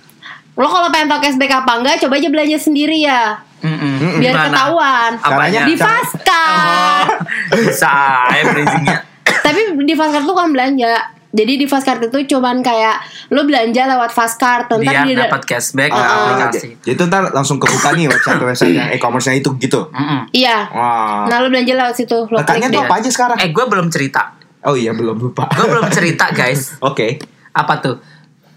Lo 0.54 0.66
kalau 0.66 0.88
pengen 0.88 1.08
tau 1.08 1.18
cashback 1.18 1.52
apa 1.52 1.72
enggak 1.74 1.98
Coba 1.98 2.14
aja 2.16 2.28
belanja 2.28 2.58
sendiri 2.58 3.02
ya 3.02 3.42
Mm-mm. 3.60 4.20
Biar 4.20 4.32
Gimana? 4.32 4.46
ketahuan 4.48 5.10
Apanya? 5.20 5.62
Di 5.68 5.74
fast 5.76 6.14
card 6.24 7.08
Bisa 7.52 7.94
ya 8.32 8.42
bridgingnya. 8.48 8.98
Tapi 9.24 9.60
di 9.84 9.94
fast 9.94 10.12
card 10.16 10.24
tuh 10.24 10.36
kan 10.36 10.48
belanja 10.52 10.92
Jadi 11.30 11.52
di 11.62 11.66
fast 11.70 11.86
card 11.86 12.00
itu 12.08 12.18
cuman 12.36 12.64
kayak 12.64 12.96
Lo 13.30 13.44
belanja 13.44 13.86
lewat 13.86 14.10
fast 14.10 14.40
card 14.40 14.66
Ntar 14.66 14.80
Biar 14.80 15.04
dia 15.06 15.16
dapat 15.28 15.42
cashback 15.46 15.92
ah. 15.92 16.02
aplikasi. 16.02 16.80
Jadi 16.82 16.94
itu 16.96 17.02
ntar 17.06 17.30
langsung 17.30 17.60
kebuka 17.60 17.94
nih 17.94 18.10
website-website 18.10 18.74
yang 18.74 18.88
e-commerce-nya 18.96 19.38
itu 19.38 19.54
gitu. 19.60 19.86
Mm-mm. 19.92 20.26
Iya 20.34 20.66
Wah. 20.72 21.28
Nah 21.28 21.36
lo 21.44 21.52
belanja 21.52 21.72
lewat 21.76 21.94
situ 21.94 22.16
Lo 22.32 22.40
Letaknya 22.40 22.72
tuh 22.72 22.82
apa 22.82 22.94
aja 22.98 23.10
sekarang? 23.12 23.36
Eh 23.38 23.52
gue 23.52 23.64
belum 23.68 23.86
cerita. 23.92 24.40
Oh 24.64 24.76
iya 24.76 24.92
belum 24.92 25.16
lupa. 25.16 25.48
Gue 25.52 25.66
belum 25.68 25.88
cerita 25.88 26.32
guys. 26.32 26.74
Oke. 26.88 27.20
Apa 27.56 27.80
tuh? 27.80 27.96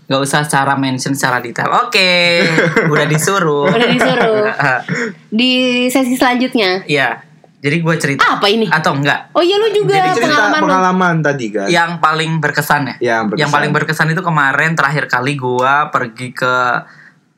Gak 0.04 0.20
usah 0.20 0.44
secara 0.44 0.76
mention 0.76 1.16
secara 1.16 1.40
detail. 1.40 1.72
Oke, 1.88 2.44
udah 2.92 3.06
disuruh. 3.08 3.72
Udah 3.72 3.88
disuruh. 3.88 4.46
Di 5.40 5.52
sesi 5.88 6.20
selanjutnya 6.20 6.84
Iya. 6.84 7.24
Jadi 7.64 7.80
gue 7.80 7.96
cerita. 7.96 8.28
Apa 8.28 8.52
ini? 8.52 8.68
Atau 8.68 8.92
enggak? 9.00 9.32
Oh 9.32 9.40
iya 9.40 9.56
lu 9.56 9.72
juga 9.72 9.96
Jadi 9.96 10.20
cerita 10.20 10.36
pengalaman 10.36 10.60
lu. 10.60 10.66
pengalaman 10.68 11.16
tadi 11.24 11.46
kan. 11.48 11.68
Yang 11.72 11.92
paling 12.04 12.32
berkesan 12.44 12.82
ya? 12.84 12.96
Yang 13.00 13.24
berkesan. 13.32 13.54
paling 13.56 13.72
berkesan 13.72 14.08
itu 14.12 14.20
kemarin 14.20 14.72
terakhir 14.76 15.08
kali 15.08 15.40
gue 15.40 15.74
pergi 15.96 16.28
ke 16.36 16.56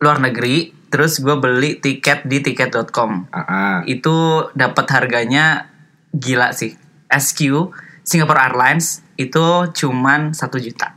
luar 0.01 0.17
negeri. 0.17 0.73
Terus 0.89 1.21
gue 1.21 1.37
beli 1.37 1.77
tiket 1.77 2.25
di 2.25 2.41
tiket.com. 2.41 3.29
Ah, 3.29 3.39
ah. 3.45 3.77
Itu 3.85 4.49
dapat 4.57 4.89
harganya 4.89 5.69
gila 6.09 6.57
sih. 6.57 6.73
SQ 7.05 7.69
Singapore 8.01 8.49
Airlines 8.49 9.05
itu 9.21 9.69
cuman 9.77 10.33
satu 10.33 10.57
juta. 10.57 10.94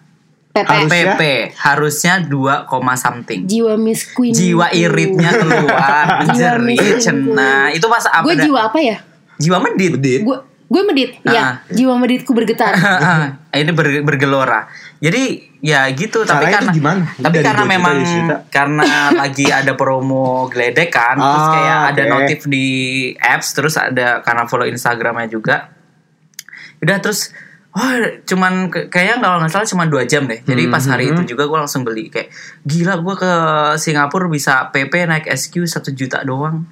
PP. 0.63 0.91
PP 0.91 1.23
harusnya 1.57 2.15
2, 2.23 2.67
something. 2.97 3.41
Jiwa 3.45 3.75
Miss 3.77 4.09
Queen. 4.09 4.33
Jiwa 4.33 4.71
iritnya 4.71 5.31
keluar, 5.33 6.05
menjerit, 6.25 6.65
miskin. 6.65 6.99
cena. 6.99 7.69
Itu 7.71 7.87
pas 7.87 8.07
apa? 8.07 8.25
Gue 8.25 8.37
jiwa 8.37 8.61
apa 8.67 8.79
ya? 8.79 8.97
jiwa 9.39 9.59
medit. 9.61 9.95
Bedit. 9.95 10.21
Gue 10.23 10.39
gue 10.69 10.83
medit. 10.85 11.11
Ah. 11.23 11.33
Ya, 11.33 11.45
jiwa 11.71 11.95
meditku 11.97 12.33
bergetar. 12.33 12.75
ini 13.57 13.73
ber- 13.73 14.03
bergelora. 14.03 14.69
Jadi 14.99 15.47
ya 15.59 15.87
gitu 15.91 16.23
tapi 16.23 16.47
Caranya 16.47 16.55
karena 16.55 16.71
itu 16.71 16.79
gimana? 16.79 17.03
tapi 17.19 17.35
Dari 17.39 17.47
karena 17.47 17.65
memang 17.67 17.97
karena 18.47 18.85
lagi 19.23 19.47
ada 19.47 19.73
promo 19.75 20.47
geledek 20.47 20.91
kan 20.91 21.15
terus 21.15 21.45
Ah, 21.45 21.51
kayak 21.55 21.79
ada 21.89 22.03
oke. 22.03 22.11
notif 22.13 22.39
di 22.47 22.67
apps 23.15 23.55
terus 23.55 23.75
ada 23.75 24.23
karena 24.23 24.47
follow 24.47 24.67
Instagramnya 24.67 25.27
juga. 25.29 25.71
Udah 26.79 26.99
terus 26.99 27.31
Oh, 27.79 27.95
cuman 28.25 28.53
kayaknya 28.69 29.23
kalau 29.23 29.39
nggak 29.39 29.49
salah 29.49 29.63
cuma 29.65 29.85
dua 29.85 30.03
jam 30.03 30.27
deh. 30.27 30.41
Jadi 30.41 30.67
pas 30.67 30.83
hari 30.83 31.07
Hmm. 31.07 31.15
itu 31.17 31.33
juga 31.33 31.47
gue 31.47 31.59
langsung 31.59 31.83
beli 31.83 32.11
kayak 32.11 32.35
gila 32.63 32.99
gue 32.99 33.15
ke 33.17 33.33
Singapura 33.77 34.27
bisa 34.27 34.67
PP 34.69 35.07
naik 35.07 35.27
SQ 35.29 35.63
satu 35.65 35.91
juta 35.91 36.21
doang. 36.21 36.67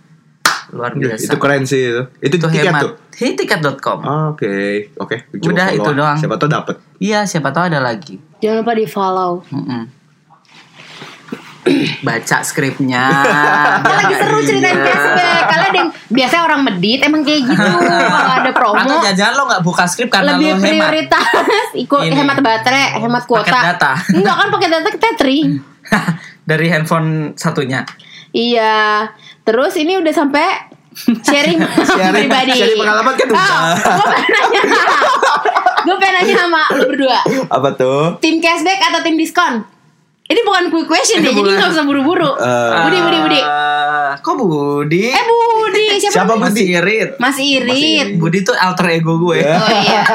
Luar 0.68 0.92
biasa. 0.92 1.30
Itu 1.30 1.38
keren 1.38 1.62
sih 1.62 1.78
itu. 1.86 2.02
Itu, 2.18 2.36
Itu 2.36 2.46
tiket 2.48 2.66
hemat. 2.66 2.82
tuh. 2.82 2.92
Hey, 3.14 3.32
tiket.com. 3.32 3.98
Ah, 4.02 4.28
Oke, 4.28 4.50
oke. 4.94 5.16
Coba 5.32 5.46
Udah, 5.48 5.66
follow 5.68 5.78
itu 5.78 5.90
doang. 5.94 6.16
Siapa 6.18 6.36
tau 6.36 6.50
dapet. 6.50 6.76
Iya, 6.98 7.20
siapa 7.22 7.48
tahu 7.48 7.64
ada 7.66 7.78
lagi. 7.78 8.18
Jangan 8.36 8.60
lupa 8.60 8.72
di 8.75 8.84
follow. 8.84 9.32
Mm-mm. 9.46 9.82
Baca 11.99 12.38
skripnya. 12.40 13.04
Kan 13.82 13.94
lagi 13.96 14.14
seru 14.14 14.38
ceritain 14.40 14.78
cashback. 14.78 15.42
Kalian 15.46 15.66
ada 15.66 15.78
yang 15.78 15.90
biasanya 16.08 16.42
orang 16.44 16.61
medit 16.62 17.00
emang 17.00 17.23
kayak 17.23 17.42
gitu. 17.44 17.58
Kalau 18.12 18.32
ada 18.32 18.50
promo 18.50 18.78
Atau 18.78 18.99
jajan 19.02 19.32
lo 19.32 19.42
nggak 19.44 19.62
buka 19.62 19.85
skrip 19.85 20.08
karena 20.08 20.35
lebih 20.35 20.46
lo 20.49 20.56
hemat. 20.56 20.70
prioritas 20.87 21.26
ikut 21.75 22.02
Ini. 22.02 22.14
hemat 22.14 22.38
baterai, 22.38 22.87
hemat 22.99 23.23
kuota. 23.25 23.44
Paket 23.44 23.64
data. 23.66 23.92
Enggak 24.11 24.35
kan 24.37 24.49
pakai 24.49 24.68
data 24.68 24.88
tethering. 24.92 25.49
Dari 26.49 26.66
handphone 26.68 27.08
satunya. 27.35 27.82
Iya. 28.30 29.11
Terus 29.42 29.75
ini 29.75 29.96
udah 29.96 30.12
sampai 30.12 30.46
sharing, 30.96 31.58
Sharing- 31.90 32.30
pribadi. 32.30 32.54
sharing 32.54 32.78
pengalaman 32.78 33.12
kan 33.12 33.26
udah. 33.26 33.50
gue 33.76 34.06
pengen 34.06 34.30
nanya. 34.32 34.62
gue 35.82 35.96
pengen 35.96 36.14
nanya 36.16 36.35
sama 36.37 36.62
lu 36.73 36.85
berdua. 36.87 37.18
Apa 37.49 37.68
tuh? 37.75 38.02
Tim 38.18 38.38
cashback 38.38 38.80
atau 38.80 39.02
tim 39.02 39.14
diskon? 39.14 39.66
Ini 40.26 40.40
bukan 40.42 40.64
quick 40.75 40.90
question 40.90 41.23
deh, 41.23 41.30
jadi 41.30 41.38
bukan. 41.38 41.54
nggak 41.54 41.71
usah 41.71 41.85
buru-buru. 41.87 42.30
Eh. 42.35 42.78
Budi, 42.83 42.99
Budi, 42.99 43.18
Budi. 43.23 43.40
Eh, 43.47 44.11
kok 44.18 44.35
Budi? 44.35 45.04
Eh 45.14 45.23
Budi, 45.23 45.87
siapa? 46.02 46.14
Siapa 46.18 46.35
Budi? 46.35 46.50
Masih 46.50 46.64
irit. 46.75 47.11
Mas 47.23 47.38
Irit. 47.38 48.09
Budi 48.18 48.38
tuh 48.42 48.59
alter 48.59 48.99
ego 48.99 49.23
gue. 49.23 49.38
Ya. 49.38 49.54
Oh 49.54 49.71
iya. 49.71 50.02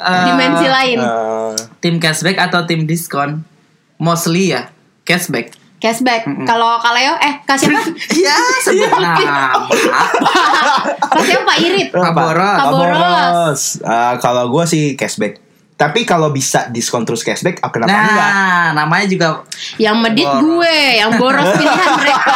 Eh, 0.00 0.24
Dimensi 0.26 0.66
lain. 0.66 0.98
Tim 1.78 2.00
cashback 2.02 2.40
atau 2.40 2.64
tim 2.66 2.88
diskon? 2.88 3.44
Mostly 4.00 4.50
ya 4.50 4.72
cashback. 5.04 5.54
Cashback. 5.80 6.24
Kalau 6.44 6.76
Kaleo 6.80 7.14
eh 7.20 7.34
Kak 7.44 7.56
siapa? 7.56 7.80
Iya, 8.18 8.36
sebut 8.64 8.90
nama. 8.96 9.60
Kak 10.98 11.22
siapa 11.22 11.42
Pak 11.46 11.56
Irit? 11.60 11.88
Pak 11.92 12.12
Boros. 12.12 12.58
Pak 12.58 12.68
Boros. 12.72 13.60
Ah, 13.84 14.14
kalau 14.18 14.48
gue 14.50 14.64
sih 14.66 14.84
cashback. 14.96 15.38
Tapi 15.80 16.04
kalau 16.04 16.28
bisa 16.28 16.68
diskon 16.68 17.02
terus 17.02 17.20
cashback, 17.20 17.56
ah, 17.58 17.72
kenapa 17.72 17.88
enggak? 17.88 18.28
Nah, 18.28 18.66
namanya 18.76 19.06
juga 19.06 19.28
Yang 19.74 19.96
medit 19.98 20.28
Boros. 20.28 20.44
gue, 20.44 20.76
yang 20.94 21.10
boros 21.16 21.48
pilihan 21.56 21.90
mereka. 21.96 22.32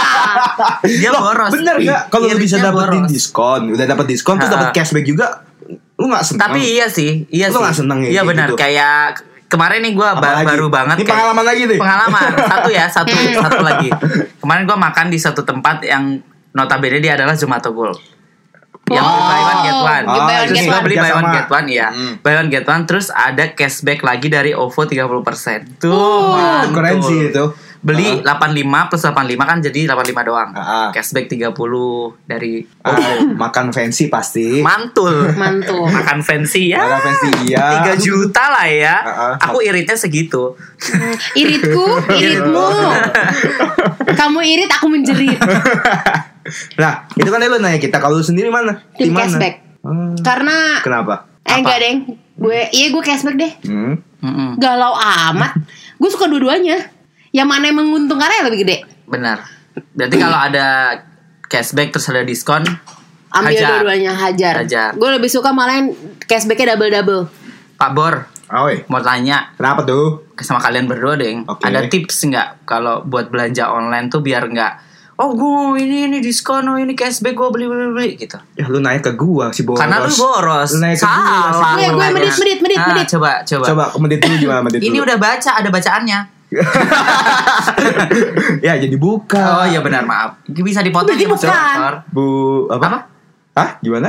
dia 0.82 1.10
boros. 1.12 1.50
Bener 1.52 1.76
nggak? 1.78 2.02
Kalau 2.08 2.24
lu 2.26 2.38
bisa 2.38 2.56
dapetin 2.56 2.72
boros. 2.98 3.10
diskon, 3.10 3.60
udah 3.68 3.84
dapet 3.86 4.06
diskon 4.08 4.34
terus 4.34 4.48
dapet 4.48 4.68
cashback 4.72 5.04
juga, 5.04 5.44
lu 5.94 6.08
nggak 6.08 6.24
seneng? 6.24 6.40
Tapi 6.42 6.60
iya 6.72 6.86
sih, 6.88 7.28
iya 7.28 7.46
Lu 7.46 7.54
sih. 7.54 7.62
nggak 7.62 7.76
seneng 7.76 7.98
ya 8.00 8.08
Iya 8.08 8.12
kayak 8.16 8.24
benar, 8.26 8.46
gitu? 8.46 8.56
kayak 8.56 8.98
kemarin 9.46 9.80
nih 9.82 9.92
gue 9.92 10.08
Apalagi? 10.08 10.46
baru 10.48 10.66
banget 10.66 10.96
Ini 10.96 11.02
kayak- 11.02 11.12
pengalaman 11.14 11.44
lagi 11.44 11.62
nih. 11.64 11.78
Pengalaman 11.78 12.30
satu 12.50 12.70
ya, 12.72 12.84
satu 12.88 13.12
satu 13.12 13.60
lagi. 13.60 13.88
Kemarin 14.40 14.62
gue 14.64 14.76
makan 14.78 15.06
di 15.06 15.18
satu 15.18 15.40
tempat 15.40 15.84
yang 15.84 16.16
notabene 16.50 16.96
dia 16.98 17.12
adalah 17.14 17.32
Zomato 17.32 17.68
Gold. 17.70 18.00
Yang 18.84 19.00
Oh, 19.02 19.16
buy 19.18 19.40
one 19.40 19.60
get 19.62 19.76
one. 19.76 20.04
buy 20.04 20.18
one 20.18 20.28
get 20.28 20.44
Terus 20.44 20.68
one. 20.68 20.82
beli 20.82 20.96
buy 20.98 21.12
one 21.14 21.28
get 21.30 21.48
one 21.48 21.66
ya. 21.66 21.88
Hmm. 21.88 22.14
Buy 22.20 22.32
one 22.36 22.48
get 22.48 22.64
one 22.64 22.84
terus 22.84 23.08
ada 23.08 23.44
cashback 23.50 24.00
lagi 24.00 24.28
dari 24.28 24.52
OVO 24.52 24.80
30%. 24.84 25.80
Tuh, 25.80 25.88
Oh. 25.88 26.68
Keren 26.68 27.00
sih 27.00 27.32
itu. 27.32 27.44
Beli 27.84 28.24
Ah. 28.24 28.40
85 28.40 28.64
plus 28.88 29.04
85 29.04 29.12
kan 29.44 29.58
jadi 29.60 29.80
85 29.84 30.24
doang. 30.24 30.50
Ah. 30.50 30.88
Cashback 30.88 31.28
30 31.28 31.52
dari 32.24 32.64
Ah, 32.80 32.96
makan 33.28 33.68
fancy 33.70 34.08
pasti. 34.08 34.58
mantul. 34.58 35.28
Mantul. 35.34 35.84
Makan 35.86 36.18
fancy 36.18 36.72
ya. 36.72 36.80
Makan 36.80 37.00
fancy 37.02 37.28
iya. 37.46 37.84
3 37.84 38.00
juta 38.00 38.44
lah 38.48 38.64
ya. 38.64 38.96
Ah, 38.98 39.12
ah. 39.12 39.32
Aku 39.44 39.60
iritnya 39.60 39.94
segitu. 39.94 40.56
Hmm, 40.56 41.12
Iritku, 41.34 41.86
iritmu. 42.24 42.66
Kamu 44.10 44.40
irit, 44.40 44.70
aku 44.70 44.86
menjerit. 44.88 45.36
Nah, 46.76 47.08
itu 47.10 47.24
kan 47.24 47.40
lu 47.40 47.56
nanya 47.56 47.80
kita 47.80 47.96
kalau 47.96 48.20
lu 48.20 48.22
sendiri 48.22 48.52
mana? 48.52 48.76
Tim 48.92 49.08
Di 49.08 49.10
mana? 49.10 49.24
cashback. 49.24 49.54
Hmm, 49.80 50.12
Karena 50.20 50.76
Kenapa? 50.78 51.24
eh 51.40 51.56
enggak 51.56 51.78
deng. 51.78 51.98
Gue 52.34 52.68
iya 52.68 52.92
gue 52.92 53.00
cashback 53.00 53.32
deh. 53.34 53.52
Hmm. 53.64 53.96
Mm-mm. 54.20 54.50
Galau 54.56 54.92
amat. 54.92 55.56
Gue 55.96 56.08
suka 56.08 56.28
dua-duanya. 56.28 56.92
Yang 57.34 57.48
mana 57.50 57.64
yang 57.66 57.78
menguntungkan 57.78 58.30
yang 58.30 58.46
lebih 58.46 58.60
gede? 58.62 58.76
Benar. 59.04 59.42
Berarti 59.90 60.16
kalau 60.16 60.38
ada 60.40 60.66
cashback 61.44 61.90
terus 61.90 62.06
ada 62.06 62.22
diskon, 62.22 62.62
Ambil 63.28 63.50
Hajar. 63.52 63.82
dua-duanya 63.82 64.12
hajar. 64.14 64.54
Hajar. 64.56 64.90
Gue 64.94 65.10
lebih 65.10 65.26
suka 65.26 65.50
malah 65.50 65.74
yang 65.74 65.90
cashbacknya 66.22 66.78
double-double. 66.78 67.26
Pak 67.74 67.90
Bor 67.90 68.14
Oh, 68.46 68.70
iya. 68.70 68.86
mau 68.86 69.02
tanya 69.02 69.50
Kenapa 69.52 69.82
tuh? 69.82 70.30
sama 70.36 70.62
kalian 70.62 70.86
berdua 70.86 71.16
deh, 71.16 71.42
Oke. 71.42 71.64
ada 71.64 71.82
tips 71.84 72.22
nggak 72.24 72.62
kalau 72.62 73.02
buat 73.02 73.26
belanja 73.26 73.66
online 73.66 74.06
tuh 74.06 74.20
biar 74.20 74.46
nggak 74.46 74.72
oh 75.14 75.30
gue 75.32 75.80
ini 75.80 76.06
ini 76.06 76.18
diskon 76.18 76.62
oh 76.64 76.74
ini 76.74 76.92
cashback 76.92 77.32
gue 77.32 77.48
beli 77.48 77.66
beli 77.66 77.86
beli 77.90 78.10
gitu. 78.16 78.38
Ya 78.54 78.66
lu 78.66 78.78
nanya 78.78 78.98
ke 79.00 79.14
gua 79.14 79.50
si 79.50 79.62
boros. 79.62 79.78
Karena 79.80 79.98
lu 79.98 80.10
boros. 80.10 80.70
Lu 80.70 80.78
nanya 80.78 80.94
ke 80.94 81.02
gua, 81.02 81.10
si 81.10 81.54
Salah. 81.56 81.74
Gue- 81.74 81.86
gue 81.88 82.08
medit, 82.12 82.34
medit, 82.36 82.58
medit, 82.60 82.78
Nah, 82.78 82.86
medit. 82.92 83.06
Coba 83.08 83.30
coba. 83.42 83.64
Coba 83.64 83.84
medit 83.96 84.18
dulu 84.20 84.34
gimana 84.36 84.60
medit 84.60 84.80
Ini 84.80 84.90
dulu. 84.92 85.06
udah 85.06 85.16
baca 85.16 85.50
ada 85.54 85.68
bacaannya. 85.70 86.18
ya 88.66 88.78
jadi 88.78 88.96
buka. 88.96 89.62
Oh 89.62 89.66
iya 89.66 89.82
benar 89.82 90.06
maaf. 90.06 90.38
Bisa 90.46 90.80
dipotong 90.80 91.14
Berarti 91.14 91.26
ya, 91.26 91.30
bukan. 91.30 91.50
Dokter. 91.50 91.94
Bu 92.10 92.24
apa? 92.70 92.86
Apa? 92.86 92.98
Hah? 93.54 93.68
Gimana? 93.82 94.08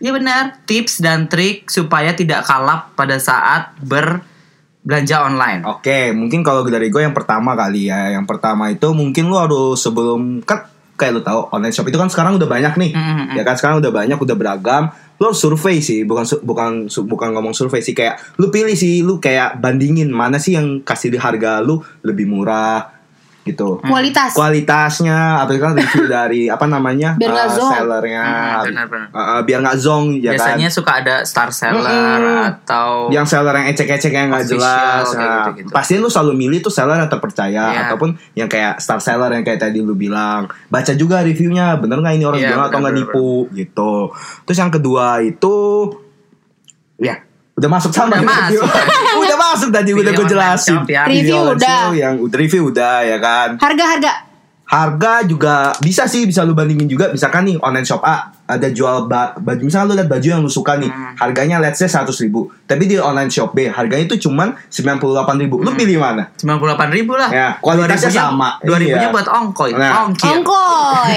Iya 0.00 0.12
benar. 0.12 0.42
Tips 0.68 1.00
dan 1.00 1.28
trik 1.28 1.68
supaya 1.72 2.12
tidak 2.12 2.44
kalap 2.44 2.92
pada 2.96 3.16
saat 3.16 3.72
berbelanja 3.80 5.24
online. 5.24 5.64
Oke, 5.64 6.12
mungkin 6.12 6.44
kalau 6.44 6.64
dari 6.68 6.92
gue 6.92 7.02
yang 7.04 7.16
pertama 7.16 7.56
kali 7.56 7.88
ya. 7.88 8.12
Yang 8.12 8.26
pertama 8.28 8.68
itu 8.68 8.88
mungkin 8.92 9.32
lu 9.32 9.36
harus 9.36 9.80
sebelum 9.80 10.44
kan 10.44 10.68
kayak 10.96 11.12
lu 11.12 11.20
tahu 11.20 11.52
online 11.52 11.74
shop 11.76 11.88
itu 11.88 12.00
kan 12.00 12.08
sekarang 12.08 12.40
udah 12.40 12.48
banyak 12.48 12.72
nih. 12.76 12.92
Mm-mm. 12.96 13.36
Ya 13.36 13.44
kan 13.44 13.56
sekarang 13.56 13.84
udah 13.84 13.92
banyak, 13.92 14.16
udah 14.16 14.36
beragam. 14.36 14.88
Harus 15.16 15.40
survei 15.40 15.80
sih, 15.80 16.04
bukan 16.04 16.24
bukan 16.44 16.88
bukan 16.88 17.28
ngomong 17.32 17.56
survei 17.56 17.80
sih 17.80 17.96
kayak 17.96 18.36
lu 18.36 18.52
pilih 18.52 18.76
sih, 18.76 19.00
lu 19.00 19.16
kayak 19.16 19.60
bandingin 19.60 20.12
mana 20.12 20.36
sih 20.36 20.56
yang 20.56 20.84
kasih 20.84 21.12
di 21.12 21.18
harga 21.20 21.64
lu 21.64 21.80
lebih 22.04 22.28
murah 22.28 22.95
gitu. 23.46 23.78
Kualitas. 23.80 24.34
Kualitasnya 24.34 25.40
atau 25.40 25.54
kan 25.56 25.72
review 25.72 26.04
dari 26.06 26.50
apa 26.50 26.66
namanya? 26.66 27.14
Biar 27.14 27.30
nggak 27.30 27.48
eh, 27.48 27.54
zong. 27.54 27.70
sellernya. 27.72 28.24
Hmm, 28.66 29.14
eh, 29.14 29.40
biar 29.42 29.58
nggak 29.62 29.78
zong 29.78 30.04
ya 30.18 30.34
Biasanya 30.34 30.66
kan. 30.66 30.74
suka 30.74 30.92
ada 30.98 31.16
star 31.22 31.48
seller 31.48 32.18
Mm-mm. 32.18 32.50
atau 32.50 32.90
yang 33.08 33.22
seller 33.22 33.54
yang 33.54 33.70
ecek-ecek 33.70 34.10
yang 34.10 34.28
nggak 34.28 34.44
jelas 34.44 35.06
nah, 35.12 35.46
gitu-gitu. 35.46 35.70
pastiin 35.70 36.00
lu 36.00 36.10
selalu 36.10 36.32
milih 36.36 36.58
tuh 36.60 36.72
seller 36.72 36.98
yang 36.98 37.06
terpercaya 37.06 37.64
Iya. 37.68 37.80
ataupun 37.86 38.10
yang 38.34 38.46
kayak 38.46 38.76
star 38.78 38.98
seller 38.98 39.30
yang 39.30 39.40
kayak 39.40 39.62
tadi 39.62 39.78
lu 39.78 39.94
bilang 39.94 40.44
baca 40.66 40.90
juga 40.92 41.22
reviewnya 41.22 41.76
bener 41.76 42.00
nggak 42.00 42.14
ini 42.14 42.24
orang 42.24 42.40
Iya, 42.40 42.50
bilang 42.50 42.66
atau 42.66 42.78
nggak 42.80 42.94
bener, 42.94 43.06
nipu 43.06 43.30
gitu 43.52 43.92
terus 44.42 44.58
yang 44.58 44.68
kedua 44.68 45.06
itu 45.20 45.54
ya 46.96 47.20
udah 47.56 47.70
masuk 47.70 47.88
sama 47.88 48.12
Udah 48.12 48.28
masuk 48.36 48.68
tadi. 48.68 49.16
udah 49.16 49.38
masuk 49.38 49.70
tadi 49.70 49.90
udah 49.90 50.02
Video 50.04 50.12
gue 50.14 50.26
jelasin 50.28 50.76
ya. 50.84 51.02
Review 51.02 51.16
Video 51.16 51.36
online 51.38 51.56
udah. 51.56 51.80
yang 51.94 52.14
udah 52.20 52.36
review 52.36 52.62
udah 52.68 52.94
ya 53.02 53.16
kan 53.16 53.48
Harga-harga. 53.56 54.12
harga 54.12 54.12
juga 55.24 55.70
bisa 55.78 56.04
sih 56.04 56.26
bisa 56.26 56.42
lu 56.42 56.52
bandingin 56.52 56.86
juga 56.86 57.08
misalkan 57.08 57.46
nih 57.46 57.56
online 57.60 57.82
shop 57.82 58.02
A 58.02 58.34
ada 58.44 58.66
jual 58.68 59.06
ba- 59.06 59.34
baju 59.34 59.62
misalkan 59.62 59.86
lu 59.88 59.94
lihat 59.94 60.06
baju 60.06 60.26
yang 60.28 60.42
lu 60.42 60.50
suka 60.50 60.74
nih 60.74 60.86
Hmm. 60.86 61.14
harganya 61.16 61.56
let's 61.58 61.78
say 61.78 61.86
100 61.86 62.10
ribu 62.20 62.50
tapi 62.62 62.84
di 62.84 62.94
online 62.96 63.30
shop 63.30 63.52
B 63.52 63.66
harganya 63.66 64.04
itu 64.04 64.18
cuman 64.20 64.58
98 64.66 65.38
ribu 65.38 65.62
lu 65.62 65.70
pilih 65.72 65.98
mana 65.98 66.30
98 66.36 66.90
ribu 66.92 67.14
lah. 67.14 67.30
Ya, 67.30 67.48
kualitasnya 67.58 68.10
2000-nya 68.10 68.22
sama. 68.26 68.48
Dua 68.60 68.76
ribunya 68.76 69.06
Iya. 69.06 69.14
buat 69.14 69.26
ongkoy, 69.28 69.70
Nah. 69.72 69.92
ongkir. 70.04 70.30
Ongkoy. 70.32 71.16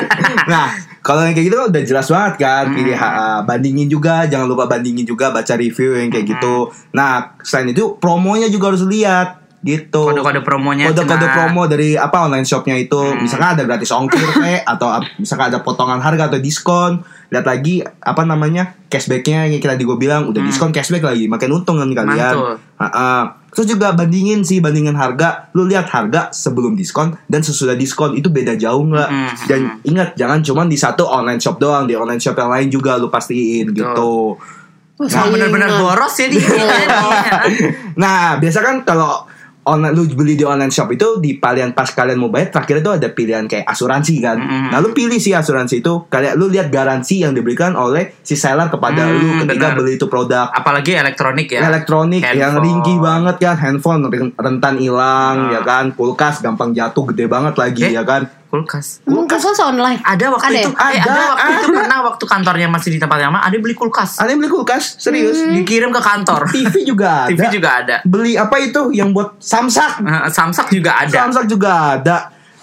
nah 0.52 0.66
kalau 1.00 1.22
yang 1.22 1.32
kayak 1.32 1.46
gitu 1.46 1.56
kan 1.56 1.66
udah 1.70 1.82
jelas 1.84 2.06
banget 2.08 2.34
kan 2.38 2.64
Hmm. 2.66 2.74
pilih 2.74 2.96
ha- 2.96 3.40
bandingin 3.42 3.86
juga 3.86 4.24
jangan 4.24 4.46
lupa 4.46 4.66
bandingin 4.66 5.04
juga 5.04 5.30
baca 5.30 5.54
review 5.54 5.94
yang 5.94 6.08
kayak 6.08 6.24
Hmm. 6.24 6.32
gitu 6.34 6.56
nah 6.92 7.36
selain 7.40 7.70
itu 7.70 7.96
promonya 7.96 8.48
juga 8.48 8.72
harus 8.72 8.82
lihat 8.82 9.45
gitu 9.58 10.02
Kode-kode 10.06 10.40
promonya 10.40 10.88
kode-kode 10.88 11.26
promo 11.28 11.64
dari 11.64 11.94
apa 11.94 12.24
online 12.24 12.42
shopnya 12.42 12.74
itu 12.74 12.94
Hmm. 12.96 13.18
misalkan 13.18 13.54
ada 13.54 13.62
gratis 13.62 13.88
ongkir 13.88 14.20
kayak 14.36 14.62
atau 14.62 14.88
misalkan 15.16 15.48
ada 15.48 15.60
potongan 15.60 15.98
harga 15.98 16.28
atau 16.28 16.38
diskon 16.38 17.00
lihat 17.26 17.42
lagi 17.42 17.80
apa 17.82 18.22
namanya 18.22 18.76
cashbacknya 18.86 19.46
yang 19.46 19.58
kita 19.58 19.74
gue 19.74 19.96
bilang 19.96 20.28
udah 20.28 20.38
diskon 20.40 20.70
cashback 20.70 21.02
lagi 21.02 21.26
makin 21.26 21.50
untung 21.52 21.76
kan 21.76 21.88
kalian 21.88 22.34
Hmm. 22.34 22.54
Mantul. 22.54 22.54
Ha-ha. 22.76 23.10
terus 23.48 23.66
juga 23.68 23.88
bandingin 23.90 24.40
sih 24.40 24.60
bandingin 24.60 24.92
harga 24.92 25.48
lu 25.50 25.64
lihat 25.64 25.88
harga 25.88 26.28
sebelum 26.28 26.72
diskon 26.72 27.16
dan 27.24 27.40
sesudah 27.40 27.72
diskon 27.72 28.12
itu 28.12 28.28
beda 28.28 28.52
jauh 28.54 28.84
nggak 28.84 29.08
Hmm. 29.08 29.32
dan 29.44 29.60
ingat 29.82 30.12
jangan 30.14 30.38
cuma 30.40 30.62
di 30.62 30.76
satu 30.76 31.02
online 31.02 31.38
shop 31.38 31.56
doang 31.56 31.84
di 31.84 31.92
online 31.92 32.18
shop 32.18 32.36
yang 32.36 32.48
lain 32.48 32.68
juga 32.68 32.94
lu 32.94 33.08
pastiin 33.08 33.66
Betul. 33.66 33.76
gitu 33.76 34.12
Oh, 34.96 35.04
Nah, 35.04 35.28
bener-bener 35.28 35.68
saingan. 35.68 35.82
boros 35.82 36.14
ya 36.14 36.26
dia. 36.26 36.40
Nah, 37.96 38.36
biasa 38.36 38.58
kan 38.60 38.80
kalau 38.82 39.25
online 39.66 39.92
lu 39.92 40.06
beli 40.08 40.34
di 40.34 40.42
online 40.42 40.70
shop 40.70 40.88
itu 40.90 41.18
di 41.18 41.36
kalian 41.36 41.70
pas 41.70 41.86
kalian 41.86 42.16
mau 42.16 42.28
bayar 42.28 42.48
terakhir 42.48 42.80
itu 42.80 42.90
ada 42.92 43.08
pilihan 43.08 43.44
kayak 43.44 43.66
asuransi 43.66 44.14
kan. 44.18 44.38
Mm-mm. 44.38 44.70
Nah, 44.70 44.78
lu 44.78 44.90
pilih 44.90 45.16
sih 45.16 45.32
asuransi 45.32 45.80
itu 45.80 46.06
kalian 46.06 46.34
lu 46.34 46.46
lihat 46.46 46.68
garansi 46.68 47.20
yang 47.20 47.32
diberikan 47.32 47.74
oleh 47.74 48.14
si 48.20 48.34
seller 48.34 48.66
kepada 48.66 49.02
Hmm, 49.04 49.18
lu 49.18 49.28
ketika 49.40 49.68
benar. 49.68 49.76
beli 49.76 49.92
itu 49.94 50.06
produk 50.06 50.46
Apalagi 50.48 50.94
elektronik 50.94 51.48
ya. 51.48 51.66
elektronik 51.66 52.22
yang 52.22 52.34
Handphone. 52.52 52.62
ringkih 52.64 52.96
banget 52.98 53.36
kan, 53.38 53.56
handphone 53.56 54.02
ren- 54.06 54.34
rentan 54.36 54.74
hilang 54.76 55.36
Nah. 55.42 55.52
ya 55.52 55.60
kan, 55.60 55.84
kulkas 55.90 56.38
gampang 56.38 56.70
jatuh 56.70 57.02
gede 57.08 57.26
banget 57.26 57.54
lagi 57.54 57.82
Eh? 57.82 57.92
ya 57.92 58.02
kan. 58.02 58.22
Kulkas. 58.46 59.02
Hmm, 59.02 59.26
kulkas 59.26 59.58
online. 59.58 59.98
Ada 60.00 60.30
waktu 60.30 60.46
Ada 60.46 60.58
itu, 60.58 60.70
ya? 60.70 60.78
eh, 60.78 60.96
ada, 60.96 61.02
Ada, 61.02 61.22
waktu 61.26 61.50
itu 61.50 61.66
ada. 61.66 61.76
pernah 61.76 61.98
waktu 62.06 62.24
kantornya 62.24 62.68
masih 62.68 62.90
di 62.94 62.98
tempat 62.98 63.18
yang 63.18 63.30
lama, 63.30 63.42
ada 63.42 63.56
beli 63.56 63.74
kulkas. 63.74 64.10
Ada 64.16 64.28
yang 64.30 64.40
beli 64.40 64.50
kulkas, 64.50 64.84
serius. 64.96 65.38
Dikirim 65.42 65.90
ke 65.90 65.98
kantor. 65.98 66.40
TV 66.54 66.74
juga 66.82 67.26
ada. 67.26 67.30
TV 67.30 67.42
juga 67.50 67.68
ada. 67.76 67.96
Beli 68.02 68.32
apa 68.34 68.56
itu 68.58 68.80
yang 68.90 69.10
buat 69.10 69.36
samsak? 69.36 70.00
Eh, 70.00 70.30
Samsak 70.30 70.70
juga 70.70 70.90
ada. 70.96 71.10
Samsak 71.12 71.44
juga 71.46 71.70
ada. 71.98 72.16